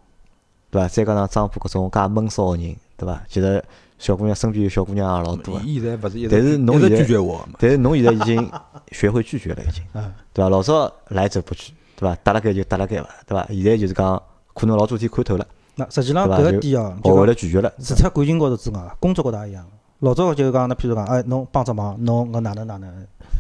[0.70, 0.88] 对伐？
[0.88, 3.24] 再加上张浦搿种介闷骚个人，对伐？
[3.28, 3.66] 其实
[4.04, 7.54] 小姑娘身边有小姑娘也老多现在勿是一直但是侬现在拒绝我个嘛？
[7.58, 8.52] 但是侬现在已经
[8.92, 10.50] 学会拒绝了，已经， 嗯对伐？
[10.50, 12.14] 老早来者不拒，对伐？
[12.22, 13.48] 搭辣盖就搭辣盖伐，对伐？
[13.48, 14.22] 现在就是讲，
[14.54, 17.72] 可能老早天看透了，那实际上搿个点哦，学会了拒绝了。
[17.82, 19.66] 除脱感情高头之外，工作高头也一样。
[20.00, 22.94] 老早就讲，那譬如讲，哎，侬帮只忙，侬搿哪能哪能，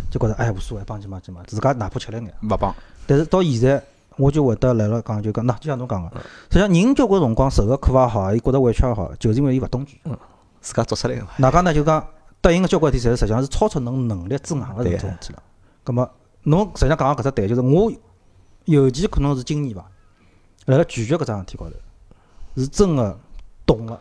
[0.09, 2.33] 就觉着哎无所谓，帮几忙几忙，自家哪怕吃力眼。
[2.49, 2.73] 勿帮，
[3.05, 3.83] 但是到现在，
[4.15, 6.09] 我就会得来了讲，就讲，那就像侬讲个，
[6.49, 10.11] 实际上人交关辰光受个苦也好，伊觉着委屈也好，就是因为伊勿懂拒绝。
[10.63, 11.27] 自家做出来个嘛。
[11.37, 11.71] 哪讲呢？
[11.71, 12.07] 就讲
[12.41, 15.43] 答应个交关点，侪是实际上是超出侬能力之外个对搿种事体了。
[15.83, 16.09] 葛末
[16.43, 17.91] 侬实际上讲个搿只对，就是我
[18.65, 19.85] 尤其可能是今年伐，
[20.65, 21.75] 辣辣拒绝搿桩事体高头，
[22.55, 23.19] 是真个
[23.65, 23.99] 懂个，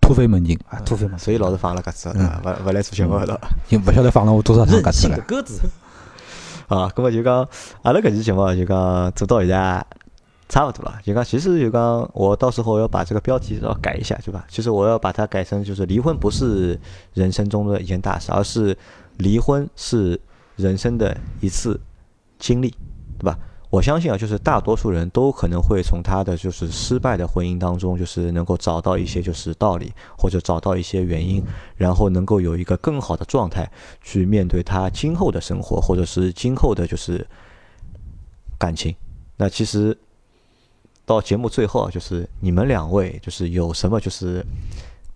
[0.00, 2.40] 突飞猛进，啊，突飞猛进，所以老是放了搿只，对伐？
[2.44, 3.40] 勿勿来做节目搿搭。
[3.68, 5.20] 就勿晓得放了我多少场任搿只了性的。
[5.22, 5.60] 鸽子。
[6.68, 7.48] 啊，咁么就讲，
[7.82, 9.84] 阿拉搿期节目就讲做到现在
[10.50, 11.00] 差不多了。
[11.02, 14.44] 就讲，其实就讲，我到时候要把这个标题要改一下，对吧？
[14.50, 16.78] 其实我要把它改成就是离婚不是
[17.14, 18.76] 人生中的一件大事，而是
[19.16, 20.20] 离婚是
[20.56, 21.80] 人生的一次
[22.38, 22.68] 经历，
[23.18, 23.38] 对吧？
[23.70, 31.40] 我相信啊，就是大多数人都可能会从他的就是失败的婚姻当中，就是能够找到一些就是道理，或者找到一些原因，
[31.76, 33.70] 然后能够有一个更好的状态
[34.02, 37.24] 去面对他今后的生活，或者是今后的就是
[38.58, 38.92] 感情。
[39.36, 39.96] 那其实
[41.04, 44.44] 到节目最后啊，就是你们两位就是有什么就是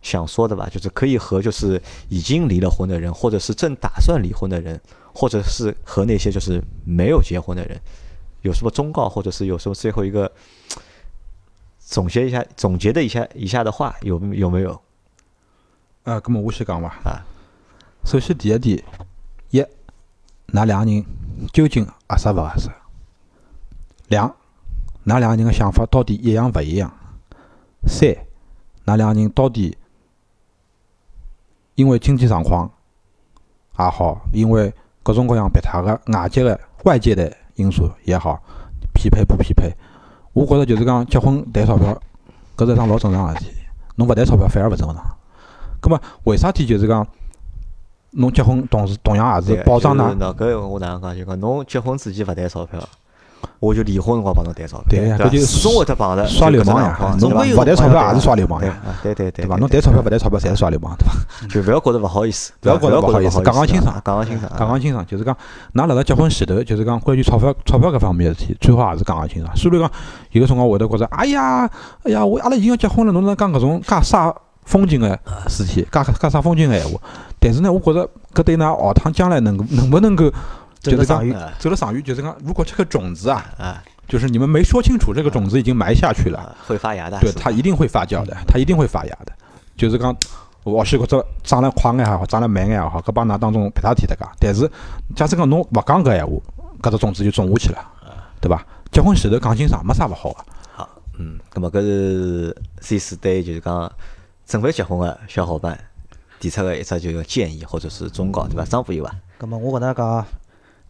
[0.02, 0.68] 想说的吧？
[0.70, 4.80] 就是可以和就是已经离了婚的人，或者是正打算离婚的人，
[5.12, 7.80] 或者是和那些就是没有结婚的人，
[8.42, 10.30] 有什么忠告，或者是有什么最后一个
[11.78, 14.72] 总结一下、总结的一下以下的话，有有没有
[16.02, 16.88] 啊，咁么我先讲伐。
[17.04, 17.24] 啊？
[18.04, 18.84] 首先第一点，
[19.48, 19.60] 一，
[20.52, 21.02] 㑚两个人
[21.54, 22.68] 究竟合适勿合适？
[24.08, 24.36] 两，
[25.06, 26.92] 㑚两个人个想法到底一样勿一样？
[27.86, 28.08] 三，
[28.86, 29.76] 㑚两个人到底
[31.74, 32.70] 因为经济状况
[33.78, 38.42] 也好，因为各种各样别他个外界个外界的因素也好，
[38.94, 39.70] 匹配不匹配？
[40.32, 42.00] 我觉着就是讲结婚谈钞票，
[42.56, 43.50] 搿是一桩老正常个事体。
[43.96, 45.16] 侬勿谈钞票反而勿正常。
[45.80, 47.06] 葛末为啥体就是讲
[48.12, 50.16] 侬结婚同时同样也是对保障㑚？
[50.34, 51.16] 搿我哪能讲？
[51.16, 52.80] 就讲侬结婚之前勿谈钞票，
[53.60, 54.86] 我就离婚辰光帮侬谈钞票，吧？
[54.90, 57.16] 对呀搿就始终会得碰着耍流氓呀？
[57.18, 59.56] 总归勿谈钞票也是耍流氓对呀，啊对对对，对伐？
[59.56, 61.14] 侬谈钞票勿谈钞票，侪是耍流氓，对伐？
[61.48, 65.34] 就勿要觉着勿好意思， 勿要觉着勿好意思讲讲清爽啊讲讲清爽，讲讲清爽，就是讲，
[65.74, 69.56] 㑚辣辣结婚前头，就是讲关于钞票、钞票搿方面的事体，最好也是讲讲清爽。
[69.56, 69.90] 虽然讲
[70.32, 71.68] 有个辰光会得觉着，哎呀，
[72.04, 74.34] 哎呀，我阿拉已经要结婚了，侬哪能讲搿种介煞
[74.64, 75.18] 风景个
[75.48, 76.98] 事体，介介煞风景个闲话？
[77.38, 80.24] 但是呢，我觉着搿对㑚后趟将来能够能不能够，
[80.92, 86.38] 就是讲走了长远啊走得长远，就是讲，如果这个种子啊，啊就是你们没说清楚，这个种子已经埋下去了。
[86.38, 89.32] 啊，会发芽的，对，它一定会发酵的，它一定会发芽的。
[89.76, 90.14] 就是讲，
[90.62, 94.30] 或许搿只长了快眼也好，长了慢眼也好，搿帮㑚当中别他提得讲。
[94.38, 94.70] 但是，
[95.16, 96.32] 假使讲侬勿讲搿闲话，
[96.82, 97.78] 搿只种子就种下去了，
[98.40, 98.64] 对伐？
[98.92, 100.44] 结婚前头讲清爽，没啥勿好个。
[100.74, 103.90] 好，嗯，咁么搿是 C 四对就是讲
[104.46, 105.78] 准备结婚个小伙伴
[106.38, 108.64] 提出个一只就是建议或者是忠告，对伐？
[108.66, 109.14] 张博有伐？
[109.40, 110.26] 咁么我搿能讲啊，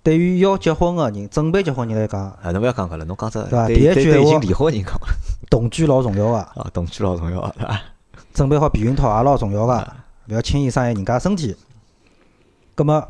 [0.05, 5.01] 对于要结婚个人，准备结婚人来讲，啊，侬勿要讲搿了，侬讲只对吧对第一句话对对已经离婚个人讲
[5.51, 7.81] 同居老重要个，啊，同居老重要个，对伐？
[8.35, 11.57] 准备好避孕套也老重要个，啊勿要轻易伤害人家身体。
[12.75, 13.09] 葛么，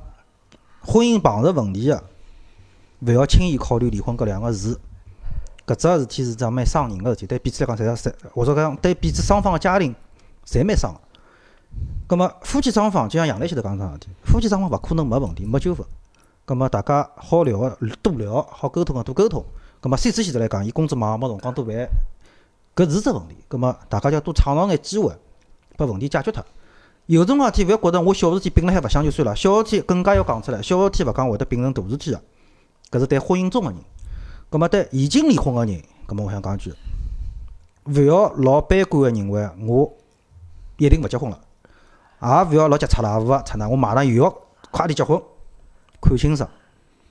[0.82, 2.04] 婚姻碰着问题个，
[3.00, 4.80] 勿要轻易考虑离婚搿两个字。
[5.66, 9.92] 搿只事体是桩蛮伤人个事体，对彼此来讲，侪是侪或者讲对彼此双方个家庭，
[10.46, 11.00] 侪蛮伤个。
[12.06, 15.84] 葛么，夫妻双方就像杨澜前头讲桩事体，夫妻双方勿可能没问题、没纠纷。
[16.46, 19.42] 葛么，大家好聊个多聊，好沟通个多沟通。
[19.80, 21.88] 葛么，三次前头来讲，伊工作忙，没辰光多烦，
[22.76, 23.36] 搿是只问题。
[23.48, 25.10] 葛么，大家要多创造眼机会，
[25.78, 26.44] 把问题解决脱。
[27.06, 32.20] 有种事体勿要觉着我小事体并辣海勿想就算了，小事体更加要讲出来，小事体勿讲会得变成大事体个。
[32.90, 33.78] 搿是对婚姻中个人。
[34.50, 36.74] 葛么对已经离婚个人，葛么我想讲句，
[37.86, 39.90] 勿要老悲观个认为我
[40.76, 41.40] 一定勿结婚了，
[42.20, 44.30] 也勿要老急插啦，勿插啦，我马上又要
[44.70, 45.18] 快点结婚，
[46.04, 46.48] 看清爽，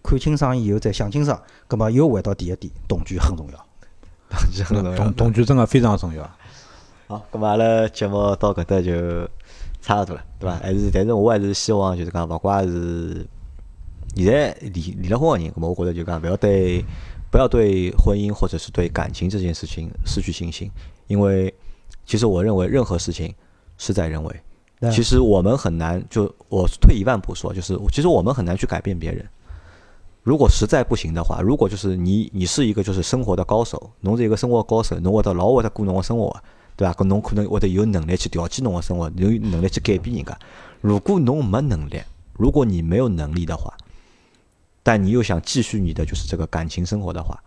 [0.04, 1.42] 看清爽以后再想清爽。
[1.68, 3.66] 葛么又回到第一点，同居很重要。
[4.30, 6.30] 同居很重要同同居真个非常重要。
[7.08, 9.28] 好，葛么阿拉节目到搿搭就
[9.82, 10.56] 差勿多了，对伐？
[10.58, 13.26] 还是，但是我还是希望就是讲，勿怪是
[14.16, 16.86] 现在离离了婚个人，咁么我觉着就讲勿要对
[17.32, 20.70] 不要对婚姻或者是对感情这件事情失去信心，
[21.08, 21.52] 因为
[22.06, 23.34] 其实我认为任何事情
[23.78, 24.42] 事在人为。
[24.92, 29.26] 其实我们很难，就我退一万步说，就是其实我们很难去改变别人。
[30.24, 36.36] 如果实在不行的话，如果就是你你是一个就是生活的高手，侬是一个生活高手，侬会得老会得过侬的生活，
[36.78, 36.94] 对伐？
[36.94, 40.38] 搿侬可能会得有能力去调剂侬的生活，有能力去改变人家。
[40.80, 42.02] 如果侬没能力，
[42.34, 43.76] 如果你没有能力的话，
[44.82, 47.42] 但你又想继续你的就是这个感情生活的话，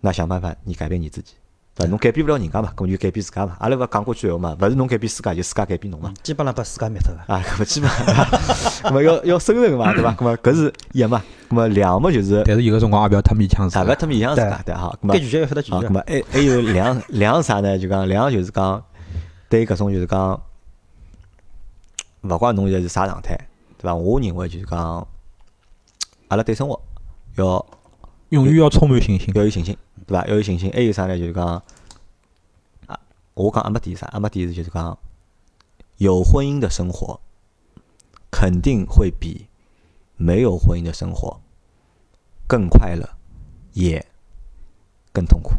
[0.00, 1.34] 那想办法你改变你自己，
[1.74, 1.90] 对伐？
[1.90, 3.56] 侬改变不了人家嘛，搿么就改变自家嘛。
[3.58, 6.12] 阿拉勿讲过句闲话嘛，勿是侬改变世界，就世界改变侬嘛。
[6.22, 7.24] 基本上把世界灭脱了。
[7.28, 8.06] 啊，搿 么基本上，
[8.84, 10.12] 搿么要要生存嘛，对伐？
[10.14, 13.94] 搿么搿是一嘛，搿么两嘛就是但是有个辰光也勿要太勉强自啊，勿家要。
[13.96, 14.98] 太勉强自家对哈。
[15.08, 15.90] 该拒绝要晓得拒啊，绝搿。
[15.90, 17.78] 么还还有两 两是啥呢？
[17.78, 18.82] 就讲两就是讲
[19.48, 20.40] 对搿种就是讲，
[22.22, 23.36] 勿管侬现在是啥状态，
[23.78, 23.94] 对伐？
[23.94, 25.06] 我认为就是讲，
[26.28, 26.80] 阿拉对生活
[27.36, 27.64] 要
[28.30, 29.32] 永远要充满信心。
[29.34, 30.26] 要有信心，对伐？
[30.26, 30.70] 要有信心。
[30.72, 31.18] 还有啥呢？
[31.18, 31.62] 就是讲，
[32.86, 32.98] 啊，
[33.34, 34.06] 我讲阿没点啥？
[34.12, 34.98] 阿没点是就是讲，
[35.96, 37.20] 有婚姻的生活
[38.30, 39.46] 肯定会比
[40.16, 41.40] 没有婚姻的生活
[42.46, 43.08] 更快乐，
[43.72, 44.04] 也
[45.12, 45.52] 更痛苦。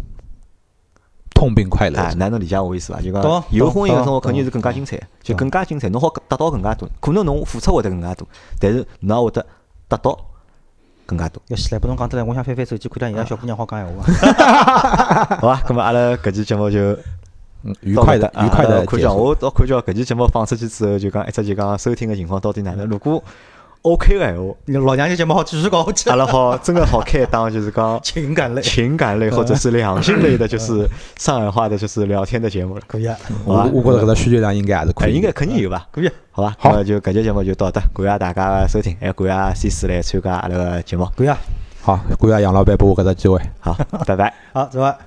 [1.34, 2.14] 痛并快乐啊，。
[2.14, 3.02] 哪能理解我意思伐？
[3.02, 8.28] 就懂讲有婚姻的生活肯定是更加精彩，就更加精彩，侬好得到更加多，可能侬付出会得更加多，
[8.60, 9.46] 但是侬也会得
[9.90, 10.18] 得到
[11.06, 11.42] 更加多。
[11.48, 15.36] 要死来，拨侬讲得来，我想翻翻手机看到现在小姑娘好讲闲话伐？
[15.42, 16.80] 好吧，咁么阿拉搿期节目就
[17.64, 19.24] 嗯愉快的愉快的看叫的结束。
[19.24, 22.88] 我倒看叫搿期节目放出去之后，就讲一直就讲收听个情况到底哪能？
[22.88, 23.24] 如果
[23.84, 24.54] OK 个闲话，
[24.86, 26.16] 老娘这节目好继续搞下去阿。
[26.16, 32.82] 拉好真的好开一档，就是讲 情感类情感类或者是两性类的，就是上海话的，就是聊天的节目了。
[32.88, 35.16] 可以啊，我我觉着搿个需求量应该还是可哎，以。
[35.16, 35.86] 应该肯定有吧？
[35.92, 36.10] 可以。
[36.32, 41.06] 好吧，好那就搿节节目就到这，感谢大家的收听，还感谢 C 四来参加阿拉个节目。
[41.18, 41.38] 可以啊，
[41.82, 43.38] 好，感谢杨老板拨我搿只机会。
[43.60, 43.78] 好，
[44.08, 44.34] 拜拜。
[44.54, 44.98] 好，走吧。